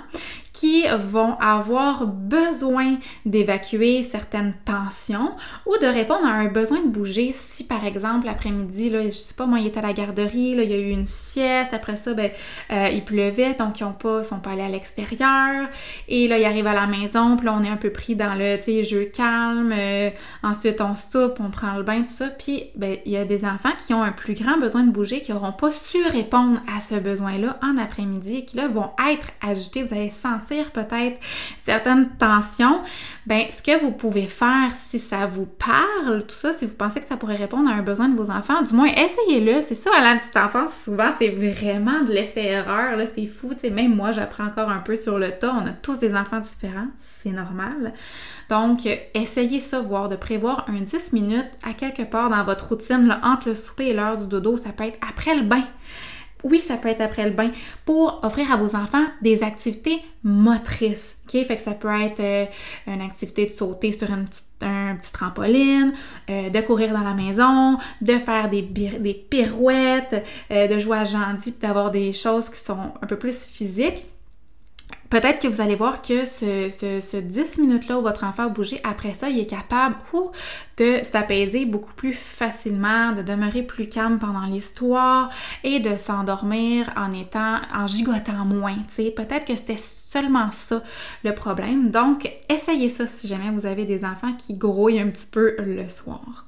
qui 0.58 0.84
vont 0.88 1.38
avoir 1.38 2.08
besoin 2.08 2.96
d'évacuer 3.24 4.02
certaines 4.02 4.54
tensions 4.64 5.30
ou 5.66 5.76
de 5.80 5.86
répondre 5.86 6.26
à 6.26 6.30
un 6.30 6.46
besoin 6.48 6.80
de 6.80 6.88
bouger. 6.88 7.32
Si 7.32 7.64
par 7.64 7.84
exemple 7.84 8.26
l'après-midi, 8.26 8.90
je 8.90 9.10
sais 9.12 9.34
pas, 9.34 9.46
moi, 9.46 9.60
il 9.60 9.68
était 9.68 9.78
à 9.78 9.82
la 9.82 9.92
garderie, 9.92 10.56
il 10.58 10.64
y 10.64 10.74
a 10.74 10.78
eu 10.78 10.90
une 10.90 11.06
sieste, 11.06 11.72
après 11.72 11.96
ça, 11.96 12.12
ben, 12.12 12.32
euh, 12.72 12.88
il 12.92 13.04
pleuvait, 13.04 13.54
donc 13.54 13.78
ils 13.78 13.84
ont 13.84 13.92
pas, 13.92 14.24
sont 14.24 14.40
pas 14.40 14.50
allés 14.50 14.62
à 14.62 14.68
l'extérieur. 14.68 15.68
Et 16.08 16.26
là, 16.26 16.38
ils 16.38 16.44
arrivent 16.44 16.66
à 16.66 16.74
la 16.74 16.88
maison, 16.88 17.36
puis 17.36 17.46
là, 17.46 17.56
on 17.56 17.62
est 17.62 17.70
un 17.70 17.76
peu 17.76 17.90
pris 17.90 18.16
dans 18.16 18.34
le 18.34 18.58
jeu 18.82 19.04
calme. 19.04 19.72
Euh, 19.72 20.10
ensuite, 20.42 20.80
on 20.80 20.96
soupe, 20.96 21.38
on 21.38 21.50
prend 21.50 21.76
le 21.76 21.84
bain, 21.84 22.00
tout 22.00 22.12
ça. 22.12 22.28
Puis, 22.30 22.64
ben, 22.74 22.96
il 23.06 23.12
y 23.12 23.16
a 23.16 23.24
des 23.24 23.44
enfants 23.44 23.72
qui 23.86 23.94
ont 23.94 24.02
un 24.02 24.12
plus 24.12 24.34
grand 24.34 24.58
besoin 24.58 24.82
de 24.82 24.90
bouger, 24.90 25.20
qui 25.20 25.32
n'auront 25.32 25.52
pas 25.52 25.70
su 25.70 25.98
répondre 26.10 26.58
à 26.76 26.80
ce 26.80 26.96
besoin-là 26.96 27.58
en 27.62 27.78
après-midi 27.78 28.38
et 28.38 28.44
qui 28.44 28.56
là 28.56 28.66
vont 28.66 28.90
être 29.08 29.28
agités. 29.40 29.84
Vous 29.84 29.94
allez 29.94 30.10
sentir 30.10 30.47
peut-être 30.72 31.18
certaines 31.56 32.08
tensions, 32.16 32.80
ben 33.26 33.44
ce 33.50 33.62
que 33.62 33.80
vous 33.80 33.90
pouvez 33.90 34.26
faire 34.26 34.70
si 34.74 34.98
ça 34.98 35.26
vous 35.26 35.46
parle, 35.46 36.24
tout 36.26 36.34
ça, 36.34 36.52
si 36.52 36.66
vous 36.66 36.74
pensez 36.74 37.00
que 37.00 37.06
ça 37.06 37.16
pourrait 37.16 37.36
répondre 37.36 37.68
à 37.68 37.74
un 37.74 37.82
besoin 37.82 38.08
de 38.08 38.16
vos 38.16 38.30
enfants, 38.30 38.62
du 38.62 38.72
moins 38.72 38.88
essayez-le. 38.88 39.62
C'est 39.62 39.74
ça 39.74 39.90
à 39.96 40.02
la 40.02 40.18
petite 40.18 40.36
enfance, 40.36 40.84
souvent 40.84 41.10
c'est 41.18 41.30
vraiment 41.30 42.00
de 42.02 42.12
l'essai-erreur, 42.12 42.96
là, 42.96 43.04
c'est 43.14 43.26
fou. 43.26 43.52
sais, 43.60 43.70
même 43.70 43.94
moi, 43.94 44.12
j'apprends 44.12 44.46
encore 44.46 44.70
un 44.70 44.78
peu 44.78 44.96
sur 44.96 45.18
le 45.18 45.30
tas. 45.30 45.54
On 45.62 45.66
a 45.66 45.72
tous 45.72 45.98
des 45.98 46.14
enfants 46.14 46.40
différents, 46.40 46.88
c'est 46.96 47.32
normal. 47.32 47.92
Donc, 48.48 48.88
essayez 49.14 49.60
ça, 49.60 49.80
voir 49.80 50.08
de 50.08 50.16
prévoir 50.16 50.64
un 50.68 50.80
10 50.80 51.12
minutes 51.12 51.50
à 51.62 51.74
quelque 51.74 52.02
part 52.02 52.30
dans 52.30 52.44
votre 52.44 52.68
routine 52.68 53.18
entre 53.22 53.48
le 53.48 53.54
souper 53.54 53.88
et 53.88 53.94
l'heure 53.94 54.16
du 54.16 54.26
dodo. 54.26 54.56
Ça 54.56 54.70
peut 54.70 54.84
être 54.84 54.98
après 55.06 55.34
le 55.34 55.42
bain. 55.42 55.62
Oui, 56.44 56.58
ça 56.58 56.76
peut 56.76 56.88
être 56.88 57.00
après 57.00 57.24
le 57.24 57.32
bain 57.32 57.50
pour 57.84 58.20
offrir 58.22 58.52
à 58.52 58.56
vos 58.56 58.76
enfants 58.76 59.04
des 59.22 59.42
activités 59.42 60.00
motrices. 60.22 61.22
OK? 61.26 61.44
Fait 61.46 61.56
que 61.56 61.62
ça 61.62 61.72
peut 61.72 61.88
être 62.00 62.20
euh, 62.20 62.44
une 62.86 63.00
activité 63.00 63.46
de 63.46 63.50
sauter 63.50 63.92
sur 63.92 64.08
un 64.12 64.24
petit 64.24 65.12
trampoline, 65.12 65.92
euh, 66.30 66.50
de 66.50 66.60
courir 66.60 66.92
dans 66.92 67.02
la 67.02 67.14
maison, 67.14 67.78
de 68.00 68.18
faire 68.18 68.48
des, 68.48 68.62
pirouettes, 68.62 70.24
euh, 70.50 70.68
de 70.68 70.78
jouer 70.78 70.98
à 70.98 71.04
gentil, 71.04 71.54
d'avoir 71.60 71.90
des 71.90 72.12
choses 72.12 72.48
qui 72.48 72.58
sont 72.58 72.92
un 73.02 73.06
peu 73.06 73.16
plus 73.16 73.44
physiques 73.44 74.06
Peut-être 75.10 75.40
que 75.40 75.48
vous 75.48 75.62
allez 75.62 75.74
voir 75.74 76.02
que 76.02 76.26
ce, 76.26 76.68
ce, 76.70 77.16
10 77.16 77.58
minutes-là 77.58 77.98
où 77.98 78.02
votre 78.02 78.24
enfant 78.24 78.44
a 78.44 78.48
bougé, 78.48 78.78
après 78.84 79.14
ça, 79.14 79.30
il 79.30 79.38
est 79.38 79.46
capable 79.46 79.96
de 80.76 80.98
s'apaiser 81.02 81.64
beaucoup 81.64 81.94
plus 81.94 82.12
facilement, 82.12 83.12
de 83.12 83.22
demeurer 83.22 83.62
plus 83.62 83.86
calme 83.86 84.18
pendant 84.18 84.44
l'histoire 84.44 85.30
et 85.64 85.80
de 85.80 85.96
s'endormir 85.96 86.92
en 86.96 87.14
étant, 87.14 87.60
en 87.74 87.86
gigotant 87.86 88.44
moins. 88.44 88.76
Peut-être 89.16 89.46
que 89.46 89.56
c'était 89.56 89.78
seulement 89.78 90.50
ça 90.52 90.82
le 91.24 91.34
problème. 91.34 91.90
Donc, 91.90 92.30
essayez 92.50 92.90
ça 92.90 93.06
si 93.06 93.28
jamais 93.28 93.50
vous 93.50 93.64
avez 93.64 93.86
des 93.86 94.04
enfants 94.04 94.34
qui 94.34 94.54
grouillent 94.54 95.00
un 95.00 95.08
petit 95.08 95.26
peu 95.30 95.56
le 95.58 95.88
soir. 95.88 96.46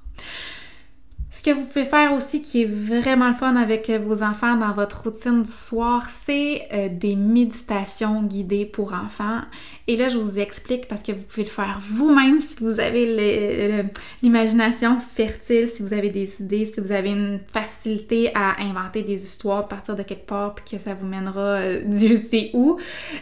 Ce 1.33 1.43
que 1.43 1.53
vous 1.53 1.63
pouvez 1.63 1.85
faire 1.85 2.13
aussi 2.13 2.43
qui 2.43 2.63
est 2.63 2.65
vraiment 2.65 3.29
le 3.29 3.35
fun 3.35 3.55
avec 3.55 3.89
euh, 3.89 4.01
vos 4.01 4.25
enfants 4.25 4.57
dans 4.57 4.73
votre 4.73 5.05
routine 5.05 5.45
du 5.45 5.51
soir, 5.51 6.09
c'est 6.11 6.67
euh, 6.73 6.89
des 6.91 7.15
méditations 7.15 8.25
guidées 8.25 8.67
pour 8.67 8.93
enfants. 8.93 9.39
Et 9.87 9.95
là, 9.95 10.09
je 10.09 10.19
vous 10.19 10.41
explique 10.41 10.89
parce 10.89 11.05
que 11.05 11.13
vous 11.13 11.23
pouvez 11.23 11.45
le 11.45 11.51
faire 11.51 11.79
vous-même 11.81 12.41
si 12.41 12.57
vous 12.61 12.81
avez 12.81 13.87
l'imagination 14.23 14.99
fertile, 14.99 15.69
si 15.69 15.83
vous 15.83 15.95
avez 15.95 16.11
des 16.11 16.43
idées, 16.43 16.67
si 16.67 16.81
vous 16.81 16.91
avez 16.91 17.11
une 17.11 17.39
facilité 17.53 18.33
à 18.35 18.61
inventer 18.63 19.03
des 19.03 19.23
histoires 19.23 19.59
à 19.59 19.69
partir 19.69 19.95
de 19.95 20.03
quelque 20.03 20.27
part 20.27 20.57
puis 20.57 20.77
que 20.77 20.83
ça 20.83 20.95
vous 20.95 21.07
mènera 21.07 21.61
euh, 21.61 21.83
Dieu 21.85 22.17
sait 22.17 22.51
où. 22.55 22.77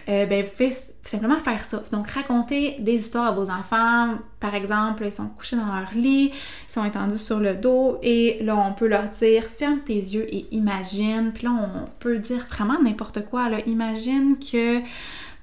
ben, 0.07 0.45
vous 0.45 0.51
pouvez 0.51 0.73
simplement 1.03 1.41
faire 1.41 1.65
ça. 1.65 1.83
Donc, 1.93 2.09
raconter 2.09 2.77
des 2.81 2.95
histoires 2.95 3.27
à 3.27 3.33
vos 3.33 3.51
enfants. 3.51 4.15
Par 4.41 4.55
exemple, 4.55 5.05
ils 5.07 5.13
sont 5.13 5.29
couchés 5.29 5.57
dans 5.57 5.67
leur 5.67 5.93
lit, 5.95 6.31
ils 6.33 6.73
sont 6.73 6.85
étendus 6.85 7.19
sur 7.19 7.39
le 7.39 7.55
dos 7.55 7.98
et 8.03 8.39
là, 8.43 8.57
on 8.57 8.73
peut 8.73 8.89
leur 8.89 9.09
dire 9.09 9.45
ferme 9.45 9.81
tes 9.81 9.95
yeux 9.95 10.27
et 10.35 10.47
imagine. 10.53 11.33
Puis 11.33 11.45
là, 11.45 11.53
on 11.53 11.89
peut 11.99 12.19
dire 12.19 12.47
vraiment 12.51 12.81
n'importe 12.81 13.25
quoi. 13.27 13.49
Là. 13.49 13.59
Imagine 13.67 14.37
que 14.39 14.81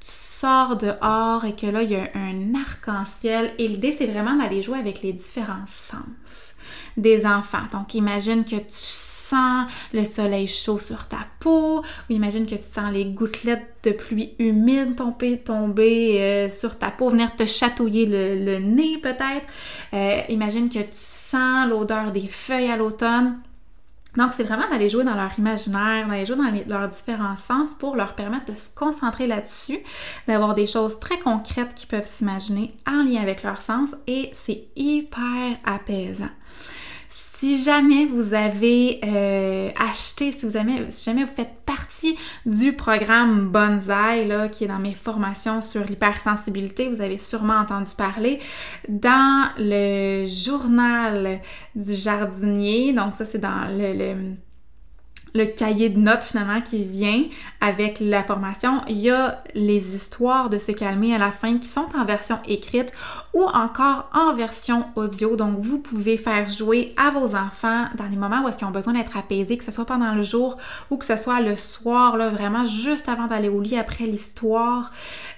sors 0.05 0.75
dehors 0.75 1.45
et 1.45 1.55
que 1.55 1.65
là, 1.65 1.81
il 1.81 1.91
y 1.91 1.95
a 1.95 2.09
un 2.13 2.53
arc-en-ciel. 2.53 3.53
Et 3.57 3.67
l'idée, 3.67 3.91
c'est 3.91 4.05
vraiment 4.05 4.35
d'aller 4.35 4.61
jouer 4.61 4.77
avec 4.77 5.01
les 5.01 5.13
différents 5.13 5.65
sens 5.67 6.55
des 6.97 7.25
enfants. 7.25 7.63
Donc, 7.71 7.95
imagine 7.95 8.45
que 8.45 8.55
tu 8.55 8.65
sens 8.69 9.67
le 9.93 10.05
soleil 10.05 10.47
chaud 10.47 10.77
sur 10.77 11.07
ta 11.07 11.17
peau, 11.39 11.79
ou 11.79 12.13
imagine 12.13 12.45
que 12.45 12.55
tu 12.55 12.61
sens 12.61 12.93
les 12.93 13.05
gouttelettes 13.05 13.77
de 13.83 13.91
pluie 13.91 14.35
humide 14.37 14.95
tomber, 14.95 15.39
tomber 15.39 16.21
euh, 16.21 16.49
sur 16.49 16.77
ta 16.77 16.91
peau, 16.91 17.09
venir 17.09 17.35
te 17.35 17.45
chatouiller 17.45 18.05
le, 18.05 18.59
nez 18.59 18.99
peut-être. 18.99 19.45
Euh, 19.93 20.21
imagine 20.29 20.69
que 20.69 20.79
tu 20.79 20.87
sens 20.91 21.67
l'odeur 21.67 22.11
des 22.11 22.27
feuilles 22.27 22.69
à 22.69 22.77
l'automne. 22.77 23.39
Donc, 24.17 24.31
c'est 24.33 24.43
vraiment 24.43 24.69
d'aller 24.69 24.89
jouer 24.89 25.03
dans 25.03 25.15
leur 25.15 25.37
imaginaire, 25.37 26.07
d'aller 26.07 26.25
jouer 26.25 26.37
dans 26.65 26.79
leurs 26.79 26.89
différents 26.89 27.37
sens 27.37 27.73
pour 27.73 27.95
leur 27.95 28.15
permettre 28.15 28.51
de 28.51 28.57
se 28.57 28.73
concentrer 28.73 29.27
là-dessus, 29.27 29.79
d'avoir 30.27 30.55
des 30.55 30.67
choses 30.67 30.99
très 30.99 31.17
concrètes 31.17 31.75
qui 31.75 31.85
peuvent 31.85 32.07
s'imaginer 32.07 32.71
en 32.87 33.03
lien 33.03 33.21
avec 33.21 33.43
leur 33.43 33.61
sens 33.61 33.95
et 34.07 34.29
c'est 34.33 34.67
hyper 34.75 35.57
apaisant. 35.65 36.29
Si 37.45 37.61
jamais 37.61 38.07
vous 38.07 38.33
avez 38.33 38.99
euh, 39.05 39.69
acheté, 39.79 40.31
si, 40.31 40.49
jamais, 40.49 40.79
vous 40.79 41.35
faites 41.35 41.53
partie 41.63 42.17
du 42.43 42.73
programme 42.73 43.49
Bonsai, 43.49 44.25
là, 44.25 44.49
qui 44.49 44.63
est 44.63 44.67
dans 44.67 44.79
mes 44.79 44.95
formations 44.95 45.61
sur 45.61 45.83
l'hypersensibilité, 45.83 46.89
vous 46.89 47.01
avez 47.01 47.19
sûrement 47.19 47.57
entendu 47.57 47.91
parler, 47.95 48.39
dans 48.89 49.51
le 49.59 50.25
journal 50.25 51.39
du 51.75 51.93
jardinier, 51.93 52.93
donc 52.93 53.13
ça 53.13 53.25
c'est 53.25 53.37
dans 53.37 53.67
le 55.35 55.45
cahier 55.45 55.89
de 55.89 55.99
notes 55.99 56.23
finalement 56.23 56.61
qui 56.61 56.83
vient 56.83 57.25
avec 57.61 57.99
la 57.99 58.23
formation. 58.23 58.81
Il 58.87 58.97
y 58.97 59.11
a 59.11 59.39
les 59.53 59.95
histoires 59.95 60.49
de 60.49 60.57
se 60.57 60.71
calmer 60.71 61.13
à 61.13 61.19
la 61.19 61.29
fin 61.29 61.59
qui 61.59 61.67
sont 61.67 61.85
en 61.95 62.05
version 62.05 62.39
écrite 62.47 62.91
ou 63.35 63.43
encore 63.43 64.09
en 64.13 64.33
version 64.33 64.85
audio. 64.95 65.35
Donc 65.35 65.59
vous 65.59 65.77
pouvez 65.77 66.17
faire 66.17 66.47
jouer 66.47 66.93
à 66.95 67.11
vos 67.11 67.35
enfants 67.35 67.85
dans 67.97 68.05
les 68.05 68.15
moments 68.15 68.41
où 68.43 68.47
est-ce 68.47 68.57
qu'ils 68.57 68.65
ont 68.65 68.71
besoin 68.71 68.93
d'être 68.93 69.17
apaisés, 69.17 69.57
que 69.57 69.63
ce 69.65 69.71
soit 69.71 69.85
pendant 69.85 70.15
le 70.15 70.23
jour 70.23 70.57
ou 70.89 70.97
que 70.97 71.05
ce 71.05 71.17
soit 71.17 71.41
le 71.41 71.55
soir, 71.55 72.15
là, 72.15 72.29
vraiment 72.29 72.65
juste 72.65 73.09
avant 73.09 73.27
d'aller 73.27 73.49
au 73.49 73.59
lit 73.59 73.77
après 73.77 74.05
l'histoire. 74.05 74.91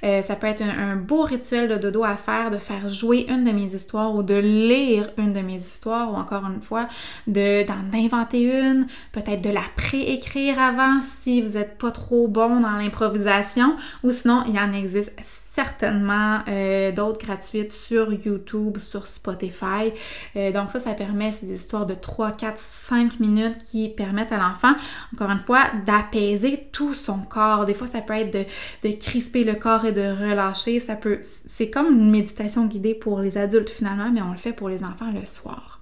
Euh, 0.04 0.22
ça 0.22 0.36
peut 0.36 0.48
être 0.48 0.62
un, 0.62 0.96
beau 0.96 1.24
rituel 1.24 1.68
de 1.68 1.76
dodo 1.76 2.04
à 2.04 2.16
faire, 2.16 2.52
de 2.52 2.58
faire 2.58 2.88
jouer 2.88 3.26
une 3.30 3.44
de 3.44 3.52
mes 3.52 3.74
histoires 3.74 4.16
ou 4.16 4.22
de 4.22 4.36
lire 4.36 5.10
une 5.18 5.34
de 5.34 5.42
mes 5.42 5.56
histoires 5.56 6.14
ou 6.14 6.16
encore 6.16 6.46
une 6.46 6.62
fois 6.62 6.88
de 7.26 7.66
d'en 7.66 7.98
inventer 7.98 8.42
une, 8.42 8.86
peut-être 9.12 9.44
de 9.44 9.50
la 9.50 9.62
écrire 9.94 10.60
avant 10.60 11.00
si 11.02 11.42
vous 11.42 11.58
n'êtes 11.58 11.78
pas 11.78 11.92
trop 11.92 12.28
bon 12.28 12.60
dans 12.60 12.72
l'improvisation 12.72 13.76
ou 14.04 14.12
sinon 14.12 14.44
il 14.48 14.56
y 14.56 14.60
en 14.60 14.74
existe 14.74 15.47
certainement 15.58 16.42
euh, 16.48 16.92
d'autres 16.92 17.18
gratuites 17.18 17.74
sur 17.74 18.14
YouTube, 18.14 18.78
sur 18.78 19.08
Spotify. 19.08 19.92
Euh, 20.36 20.52
donc 20.52 20.70
ça, 20.70 20.80
ça 20.80 20.94
permet, 20.94 21.32
c'est 21.32 21.48
des 21.48 21.56
histoires 21.56 21.88
de 21.88 21.96
3, 21.96 22.34
4, 22.34 22.60
5 22.60 23.20
minutes 23.20 23.58
qui 23.72 23.90
permettent 23.90 24.32
à 24.32 24.38
l'enfant, 24.38 24.74
encore 25.16 25.32
une 25.32 25.40
fois, 25.40 25.64
d'apaiser 25.88 26.68
tout 26.72 26.94
son 26.94 27.18
corps. 27.18 27.66
Des 27.66 27.74
fois, 27.74 27.88
ça 27.88 28.02
peut 28.02 28.14
être 28.14 28.32
de, 28.32 28.46
de 28.88 28.94
crisper 28.96 29.44
le 29.44 29.56
corps 29.56 29.86
et 29.86 29.94
de 29.94 30.02
relâcher. 30.02 30.80
Ça 30.80 30.94
peut, 30.94 31.18
c'est 31.22 31.72
comme 31.72 31.88
une 31.88 32.12
méditation 32.12 32.68
guidée 32.68 32.94
pour 32.94 33.20
les 33.22 33.40
adultes 33.40 33.72
finalement, 33.72 34.12
mais 34.12 34.22
on 34.22 34.34
le 34.34 34.38
fait 34.38 34.54
pour 34.54 34.70
les 34.70 34.84
enfants 34.84 35.12
le 35.12 35.26
soir. 35.26 35.77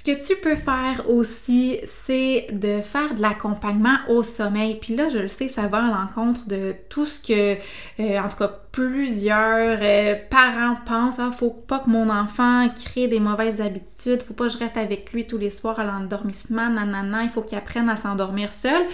Ce 0.00 0.04
que 0.04 0.26
tu 0.26 0.34
peux 0.40 0.56
faire 0.56 1.10
aussi, 1.10 1.78
c'est 1.84 2.46
de 2.52 2.80
faire 2.80 3.14
de 3.14 3.20
l'accompagnement 3.20 3.98
au 4.08 4.22
sommeil. 4.22 4.78
Puis 4.80 4.96
là, 4.96 5.10
je 5.10 5.18
le 5.18 5.28
sais, 5.28 5.50
ça 5.50 5.66
va 5.66 5.84
à 5.84 5.90
l'encontre 5.90 6.48
de 6.48 6.74
tout 6.88 7.04
ce 7.04 7.20
que, 7.20 7.58
euh, 8.00 8.18
en 8.18 8.26
tout 8.30 8.38
cas, 8.38 8.48
plusieurs 8.72 9.78
euh, 9.82 10.14
parents 10.30 10.76
pensent. 10.86 11.18
Ah, 11.18 11.30
faut 11.38 11.50
pas 11.50 11.80
que 11.80 11.90
mon 11.90 12.08
enfant 12.08 12.66
crée 12.70 13.08
des 13.08 13.20
mauvaises 13.20 13.60
habitudes. 13.60 14.22
Faut 14.22 14.32
pas 14.32 14.46
que 14.46 14.54
je 14.54 14.56
reste 14.56 14.78
avec 14.78 15.12
lui 15.12 15.26
tous 15.26 15.36
les 15.36 15.50
soirs 15.50 15.78
à 15.78 15.84
l'endormissement. 15.84 16.70
Nanana, 16.70 17.24
il 17.24 17.28
faut 17.28 17.42
qu'il 17.42 17.58
apprenne 17.58 17.90
à 17.90 17.96
s'endormir 17.96 18.54
seul. 18.54 18.86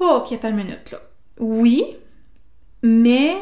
Oh, 0.00 0.20
ok, 0.20 0.32
attends 0.32 0.50
une 0.50 0.56
minute 0.56 0.90
là. 0.92 0.98
Oui, 1.38 1.82
mais 2.82 3.38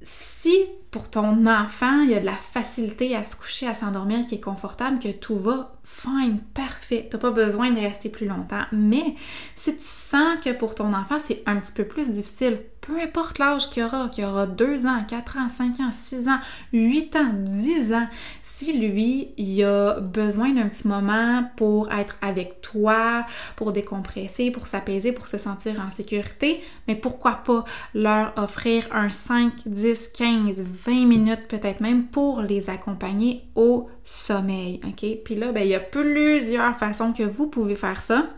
si 0.00 0.64
pour 0.90 1.10
ton 1.10 1.46
enfant, 1.46 2.00
il 2.04 2.10
y 2.10 2.14
a 2.14 2.20
de 2.20 2.24
la 2.24 2.32
facilité 2.32 3.14
à 3.14 3.26
se 3.26 3.36
coucher, 3.36 3.66
à 3.66 3.74
s'endormir, 3.74 4.26
qui 4.26 4.36
est 4.36 4.40
confortable, 4.40 4.98
que 4.98 5.10
tout 5.10 5.36
va 5.36 5.73
fine, 5.84 6.40
parfait. 6.54 7.06
Tu 7.10 7.16
n'as 7.16 7.20
pas 7.20 7.30
besoin 7.30 7.70
de 7.70 7.78
rester 7.78 8.08
plus 8.08 8.26
longtemps. 8.26 8.64
Mais 8.72 9.14
si 9.54 9.76
tu 9.76 9.84
sens 9.84 10.38
que 10.42 10.50
pour 10.50 10.74
ton 10.74 10.92
enfant, 10.92 11.18
c'est 11.18 11.42
un 11.46 11.56
petit 11.56 11.72
peu 11.72 11.84
plus 11.84 12.10
difficile, 12.10 12.58
peu 12.80 13.00
importe 13.00 13.38
l'âge 13.38 13.70
qu'il 13.70 13.82
aura, 13.82 14.08
qu'il 14.08 14.24
aura 14.24 14.46
2 14.46 14.86
ans, 14.86 15.02
4 15.08 15.38
ans, 15.38 15.48
5 15.48 15.80
ans, 15.80 15.90
6 15.90 16.28
ans, 16.28 16.38
8 16.72 17.16
ans, 17.16 17.32
10 17.34 17.92
ans, 17.94 18.06
si 18.42 18.78
lui, 18.78 19.28
il 19.38 19.64
a 19.64 20.00
besoin 20.00 20.50
d'un 20.52 20.68
petit 20.68 20.86
moment 20.86 21.44
pour 21.56 21.90
être 21.92 22.16
avec 22.20 22.60
toi, 22.60 23.24
pour 23.56 23.72
décompresser, 23.72 24.50
pour 24.50 24.66
s'apaiser, 24.66 25.12
pour 25.12 25.28
se 25.28 25.38
sentir 25.38 25.80
en 25.80 25.90
sécurité, 25.90 26.62
mais 26.86 26.94
pourquoi 26.94 27.42
pas 27.44 27.64
leur 27.94 28.32
offrir 28.36 28.86
un 28.92 29.08
5, 29.10 29.52
10, 29.66 30.08
15, 30.08 30.62
20 30.62 31.06
minutes 31.06 31.48
peut-être 31.48 31.80
même 31.80 32.04
pour 32.04 32.42
les 32.42 32.68
accompagner 32.68 33.44
au 33.54 33.88
sommeil, 34.04 34.80
OK? 34.86 35.04
Puis 35.24 35.34
là, 35.34 35.52
ben, 35.52 35.62
il 35.62 35.68
y 35.68 35.74
a 35.74 35.80
plusieurs 35.80 36.76
façons 36.76 37.12
que 37.12 37.22
vous 37.22 37.48
pouvez 37.48 37.74
faire 37.74 38.02
ça. 38.02 38.28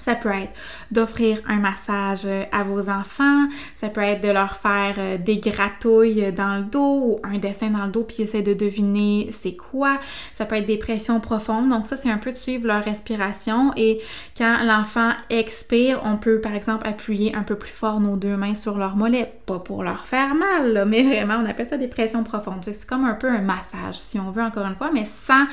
Ça 0.00 0.14
peut 0.14 0.30
être 0.30 0.52
d'offrir 0.90 1.38
un 1.46 1.56
massage 1.56 2.26
à 2.50 2.62
vos 2.64 2.90
enfants, 2.90 3.46
ça 3.74 3.88
peut 3.88 4.00
être 4.00 4.22
de 4.22 4.30
leur 4.30 4.56
faire 4.56 4.96
euh, 4.98 5.18
des 5.18 5.38
gratouilles 5.38 6.32
dans 6.32 6.56
le 6.56 6.64
dos 6.64 7.00
ou 7.04 7.20
un 7.22 7.38
dessin 7.38 7.68
dans 7.68 7.84
le 7.84 7.90
dos 7.90 8.04
puis 8.04 8.22
essayer 8.22 8.42
de 8.42 8.54
deviner 8.54 9.30
c'est 9.32 9.56
quoi. 9.56 9.98
Ça 10.34 10.44
peut 10.44 10.56
être 10.56 10.66
des 10.66 10.78
pressions 10.78 11.20
profondes. 11.20 11.68
Donc 11.68 11.86
ça, 11.86 11.96
c'est 11.96 12.10
un 12.10 12.18
peu 12.18 12.30
de 12.30 12.36
suivre 12.36 12.66
leur 12.66 12.84
respiration 12.84 13.72
et 13.76 14.00
quand 14.36 14.58
l'enfant 14.64 15.10
expire, 15.28 16.00
on 16.04 16.16
peut 16.16 16.40
par 16.40 16.54
exemple 16.54 16.86
appuyer 16.86 17.34
un 17.34 17.42
peu 17.42 17.56
plus 17.56 17.72
fort 17.72 18.00
nos 18.00 18.16
deux 18.16 18.36
mains 18.36 18.54
sur 18.54 18.78
leur 18.78 18.96
mollet. 18.96 19.32
Pas 19.46 19.58
pour 19.58 19.82
leur 19.82 20.06
faire 20.06 20.34
mal, 20.34 20.84
mais 20.86 21.02
vraiment, 21.02 21.42
on 21.42 21.46
appelle 21.48 21.68
ça 21.68 21.76
des 21.76 21.88
pressions 21.88 22.24
profondes. 22.24 22.62
C'est 22.64 22.86
comme 22.86 23.04
un 23.04 23.14
peu 23.14 23.28
un 23.28 23.42
massage, 23.42 23.94
si 23.94 24.18
on 24.18 24.30
veut 24.30 24.42
encore 24.42 24.66
une 24.66 24.76
fois, 24.76 24.90
mais 24.92 25.04
sans 25.04 25.44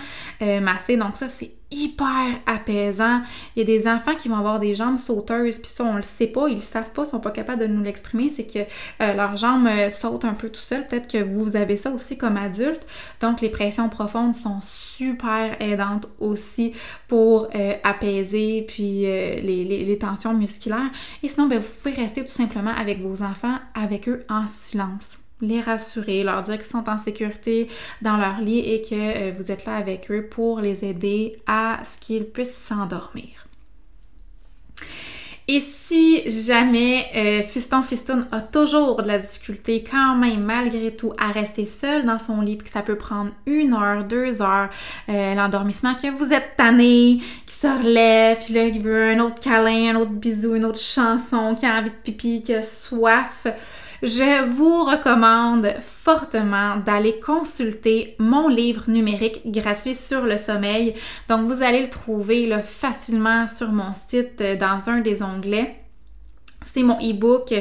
euh, 0.41 0.59
masser. 0.59 0.97
Donc 0.97 1.15
ça, 1.15 1.29
c'est 1.29 1.56
hyper 1.71 2.39
apaisant. 2.45 3.21
Il 3.55 3.59
y 3.59 3.61
a 3.61 3.65
des 3.65 3.87
enfants 3.87 4.15
qui 4.15 4.29
vont 4.29 4.37
avoir 4.37 4.59
des 4.59 4.75
jambes 4.75 4.97
sauteuses, 4.97 5.57
puis 5.57 5.69
ça, 5.69 5.83
on 5.83 5.95
le 5.95 6.01
sait 6.01 6.27
pas, 6.27 6.47
ils 6.47 6.55
le 6.55 6.61
savent 6.61 6.91
pas, 6.91 7.03
ils 7.05 7.09
sont 7.09 7.19
pas 7.19 7.31
capables 7.31 7.61
de 7.61 7.67
nous 7.67 7.83
l'exprimer, 7.83 8.29
c'est 8.29 8.45
que 8.45 8.59
euh, 8.59 9.13
leurs 9.13 9.37
jambes 9.37 9.67
euh, 9.67 9.89
sautent 9.89 10.25
un 10.25 10.33
peu 10.33 10.49
tout 10.49 10.61
seul. 10.61 10.87
Peut-être 10.87 11.11
que 11.11 11.23
vous 11.23 11.55
avez 11.55 11.77
ça 11.77 11.91
aussi 11.91 12.17
comme 12.17 12.37
adulte. 12.37 12.85
Donc, 13.21 13.41
les 13.41 13.49
pressions 13.49 13.89
profondes 13.89 14.35
sont 14.35 14.59
super 14.61 15.61
aidantes 15.61 16.07
aussi 16.19 16.73
pour 17.07 17.49
euh, 17.55 17.73
apaiser 17.83 18.65
puis 18.67 19.01
les, 19.01 19.97
tensions 19.99 20.33
musculaires. 20.33 20.91
Et 21.23 21.29
sinon, 21.29 21.47
ben, 21.47 21.59
vous 21.59 21.67
pouvez 21.81 21.95
rester 21.95 22.21
tout 22.21 22.31
simplement 22.31 22.73
avec 22.77 23.01
vos 23.01 23.23
enfants, 23.23 23.57
avec 23.73 24.07
eux 24.07 24.21
en 24.29 24.45
silence 24.47 25.17
les 25.41 25.61
rassurer, 25.61 26.23
leur 26.23 26.43
dire 26.43 26.57
qu'ils 26.57 26.65
sont 26.65 26.89
en 26.89 26.97
sécurité 26.97 27.67
dans 28.01 28.17
leur 28.17 28.39
lit 28.39 28.59
et 28.59 28.81
que 28.81 28.95
euh, 29.29 29.31
vous 29.37 29.51
êtes 29.51 29.65
là 29.65 29.75
avec 29.75 30.09
eux 30.11 30.27
pour 30.29 30.61
les 30.61 30.83
aider 30.83 31.37
à 31.45 31.79
ce 31.85 31.99
qu'ils 31.99 32.25
puissent 32.25 32.55
s'endormir. 32.57 33.47
Et 35.49 35.61
si 35.61 36.29
jamais 36.29 37.05
euh, 37.15 37.41
Fiston 37.43 37.81
Fiston 37.81 38.25
a 38.33 38.41
toujours 38.41 39.01
de 39.01 39.07
la 39.07 39.17
difficulté 39.17 39.81
quand 39.81 40.13
même 40.15 40.43
malgré 40.43 40.93
tout 40.93 41.13
à 41.17 41.31
rester 41.31 41.65
seul 41.65 42.03
dans 42.03 42.19
son 42.19 42.41
lit, 42.41 42.57
puis 42.57 42.65
que 42.65 42.73
ça 42.73 42.81
peut 42.81 42.97
prendre 42.97 43.31
une 43.45 43.73
heure, 43.73 44.03
deux 44.03 44.41
heures, 44.41 44.69
euh, 45.07 45.35
l'endormissement, 45.35 45.95
que 45.95 46.11
vous 46.11 46.33
êtes 46.33 46.57
tanné, 46.57 47.21
qui 47.45 47.55
se 47.55 47.67
relève, 47.67 48.39
puis 48.43 48.55
là, 48.55 48.65
il 48.65 48.81
veut 48.81 49.11
un 49.11 49.19
autre 49.21 49.39
câlin, 49.39 49.95
un 49.95 50.01
autre 50.01 50.11
bisou, 50.11 50.53
une 50.55 50.65
autre 50.65 50.81
chanson, 50.81 51.55
qui 51.57 51.65
a 51.65 51.79
envie 51.79 51.91
de 51.91 51.95
pipi, 51.95 52.41
qui 52.41 52.53
a 52.53 52.61
soif, 52.61 53.47
je 54.03 54.45
vous 54.45 54.83
recommande 54.83 55.73
fortement 55.81 56.77
d'aller 56.77 57.19
consulter 57.19 58.15
mon 58.19 58.47
livre 58.47 58.83
numérique 58.87 59.41
gratuit 59.45 59.95
sur 59.95 60.25
le 60.25 60.37
sommeil. 60.37 60.93
Donc, 61.29 61.45
vous 61.45 61.63
allez 61.63 61.81
le 61.81 61.89
trouver 61.89 62.49
facilement 62.61 63.47
sur 63.47 63.71
mon 63.71 63.93
site 63.93 64.41
euh, 64.41 64.55
dans 64.55 64.89
un 64.89 64.99
des 64.99 65.23
onglets. 65.23 65.75
C'est 66.63 66.83
mon 66.83 66.97
e-book 66.99 67.53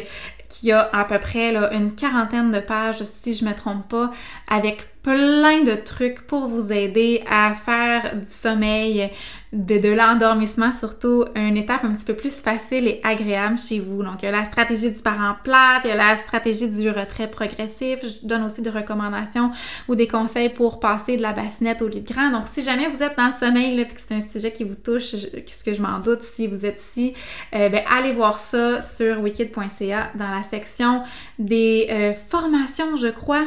qui 0.48 0.72
a 0.72 0.88
à 0.92 1.04
peu 1.04 1.18
près 1.18 1.54
une 1.74 1.94
quarantaine 1.94 2.50
de 2.50 2.60
pages, 2.60 3.02
si 3.04 3.34
je 3.34 3.44
ne 3.44 3.50
me 3.50 3.54
trompe 3.54 3.88
pas, 3.88 4.10
avec 4.48 4.88
plein 5.06 5.62
de 5.62 5.76
trucs 5.76 6.26
pour 6.26 6.48
vous 6.48 6.72
aider 6.72 7.22
à 7.30 7.54
faire 7.54 8.16
du 8.16 8.26
sommeil, 8.26 9.08
de, 9.52 9.88
l'endormissement 9.94 10.72
surtout, 10.72 11.24
une 11.36 11.56
étape 11.56 11.84
un 11.84 11.92
petit 11.92 12.04
peu 12.04 12.14
plus 12.14 12.34
facile 12.34 12.88
et 12.88 13.00
agréable 13.04 13.56
chez 13.56 13.78
vous. 13.78 14.02
Donc, 14.02 14.14
il 14.22 14.24
y 14.24 14.28
a 14.28 14.32
la 14.32 14.44
stratégie 14.44 14.90
du 14.90 15.00
parent 15.00 15.36
plate, 15.44 15.82
il 15.84 15.90
y 15.90 15.92
a 15.92 15.94
la 15.94 16.16
stratégie 16.16 16.68
du 16.68 16.90
retrait 16.90 17.30
progressif. 17.30 18.00
Je 18.02 18.26
donne 18.26 18.42
aussi 18.42 18.62
des 18.62 18.70
recommandations 18.70 19.52
ou 19.86 19.94
des 19.94 20.08
conseils 20.08 20.48
pour 20.48 20.80
passer 20.80 21.16
de 21.16 21.22
la 21.22 21.32
bassinette 21.32 21.82
au 21.82 21.86
lit 21.88 22.00
de 22.00 22.12
grand. 22.12 22.32
Donc, 22.32 22.48
si 22.48 22.64
jamais 22.64 22.88
vous 22.88 23.00
êtes 23.00 23.16
dans 23.16 23.26
le 23.26 23.32
sommeil, 23.32 23.78
et 23.78 23.86
que 23.86 24.00
c'est 24.04 24.16
un 24.16 24.20
sujet 24.20 24.52
qui 24.52 24.64
vous 24.64 24.74
touche, 24.74 25.14
ce 25.14 25.64
que 25.64 25.72
je 25.72 25.80
m'en 25.80 26.00
doute 26.00 26.24
si 26.24 26.48
vous 26.48 26.66
êtes 26.66 26.80
ici, 26.80 27.14
ben, 27.52 27.80
allez 27.96 28.12
voir 28.12 28.40
ça 28.40 28.82
sur 28.82 29.20
wikid.ca 29.20 30.10
dans 30.16 30.30
la 30.30 30.42
section 30.42 31.04
des 31.38 31.86
euh, 31.90 32.12
formations, 32.12 32.96
je 32.96 33.06
crois. 33.06 33.44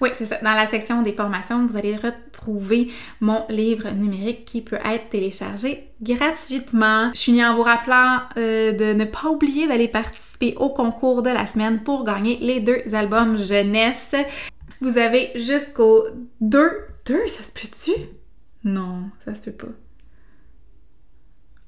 Oui, 0.00 0.10
c'est 0.16 0.24
ça. 0.24 0.38
Dans 0.42 0.52
la 0.52 0.66
section 0.66 1.02
des 1.02 1.12
formations, 1.12 1.66
vous 1.66 1.76
allez 1.76 1.96
retrouver 1.96 2.90
mon 3.20 3.44
livre 3.48 3.90
numérique 3.90 4.44
qui 4.44 4.62
peut 4.62 4.78
être 4.84 5.10
téléchargé 5.10 5.88
gratuitement. 6.02 7.10
Je 7.14 7.20
finis 7.20 7.44
en 7.44 7.54
vous 7.54 7.62
rappelant 7.62 8.20
euh, 8.36 8.72
de 8.72 8.92
ne 8.94 9.04
pas 9.04 9.28
oublier 9.28 9.66
d'aller 9.66 9.88
participer 9.88 10.54
au 10.58 10.70
concours 10.70 11.22
de 11.22 11.30
la 11.30 11.46
semaine 11.46 11.82
pour 11.82 12.04
gagner 12.04 12.38
les 12.40 12.60
deux 12.60 12.82
albums 12.94 13.36
jeunesse. 13.36 14.14
Vous 14.80 14.98
avez 14.98 15.30
jusqu'au 15.34 16.04
2... 16.40 16.70
2, 17.06 17.26
ça 17.28 17.44
se 17.44 17.52
peut-tu? 17.52 17.92
Non, 18.64 19.10
ça 19.24 19.34
se 19.34 19.42
peut 19.42 19.52
pas. 19.52 19.66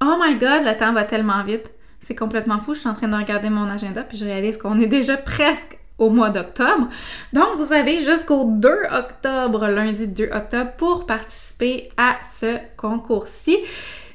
Oh 0.03 0.17
my 0.21 0.35
god, 0.35 0.65
le 0.65 0.77
temps 0.77 0.93
va 0.93 1.05
tellement 1.05 1.43
vite. 1.45 1.73
C'est 2.05 2.15
complètement 2.15 2.59
fou. 2.59 2.75
Je 2.75 2.81
suis 2.81 2.89
en 2.89 2.95
train 2.95 3.09
de 3.09 3.17
regarder 3.17 3.51
mon 3.51 3.69
agenda 3.69 4.03
puis 4.03 4.19
je 4.19 4.25
réalise 4.25 4.57
qu'on 4.59 4.81
est 4.81 4.87
déjà 4.87 5.17
presque 5.17 5.79
mois 6.11 6.31
d'octobre. 6.31 6.89
Donc, 7.33 7.57
vous 7.59 7.73
avez 7.73 8.01
jusqu'au 8.01 8.45
2 8.45 8.69
octobre, 8.91 9.67
lundi 9.69 10.09
2 10.09 10.31
octobre, 10.33 10.73
pour 10.77 11.07
participer 11.07 11.89
à 11.97 12.17
ce 12.23 12.57
concours-ci. 12.77 13.59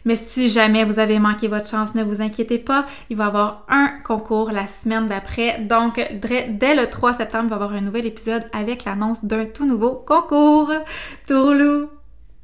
Mais 0.05 0.15
si 0.15 0.49
jamais 0.49 0.85
vous 0.85 0.99
avez 0.99 1.19
manqué 1.19 1.49
votre 1.49 1.67
chance, 1.67 1.93
ne 1.93 2.01
vous 2.01 2.21
inquiétez 2.21 2.59
pas, 2.59 2.85
il 3.09 3.17
va 3.17 3.25
y 3.25 3.27
avoir 3.27 3.65
un 3.67 3.89
concours 4.05 4.51
la 4.51 4.65
semaine 4.67 5.05
d'après. 5.05 5.59
Donc, 5.59 5.95
dès 6.49 6.75
le 6.75 6.87
3 6.89 7.15
septembre, 7.15 7.45
il 7.45 7.49
va 7.49 7.55
y 7.55 7.59
avoir 7.59 7.73
un 7.73 7.81
nouvel 7.81 8.05
épisode 8.05 8.43
avec 8.53 8.85
l'annonce 8.85 9.25
d'un 9.25 9.45
tout 9.45 9.65
nouveau 9.65 9.91
concours. 9.91 10.71
Tourlou! 11.27 11.96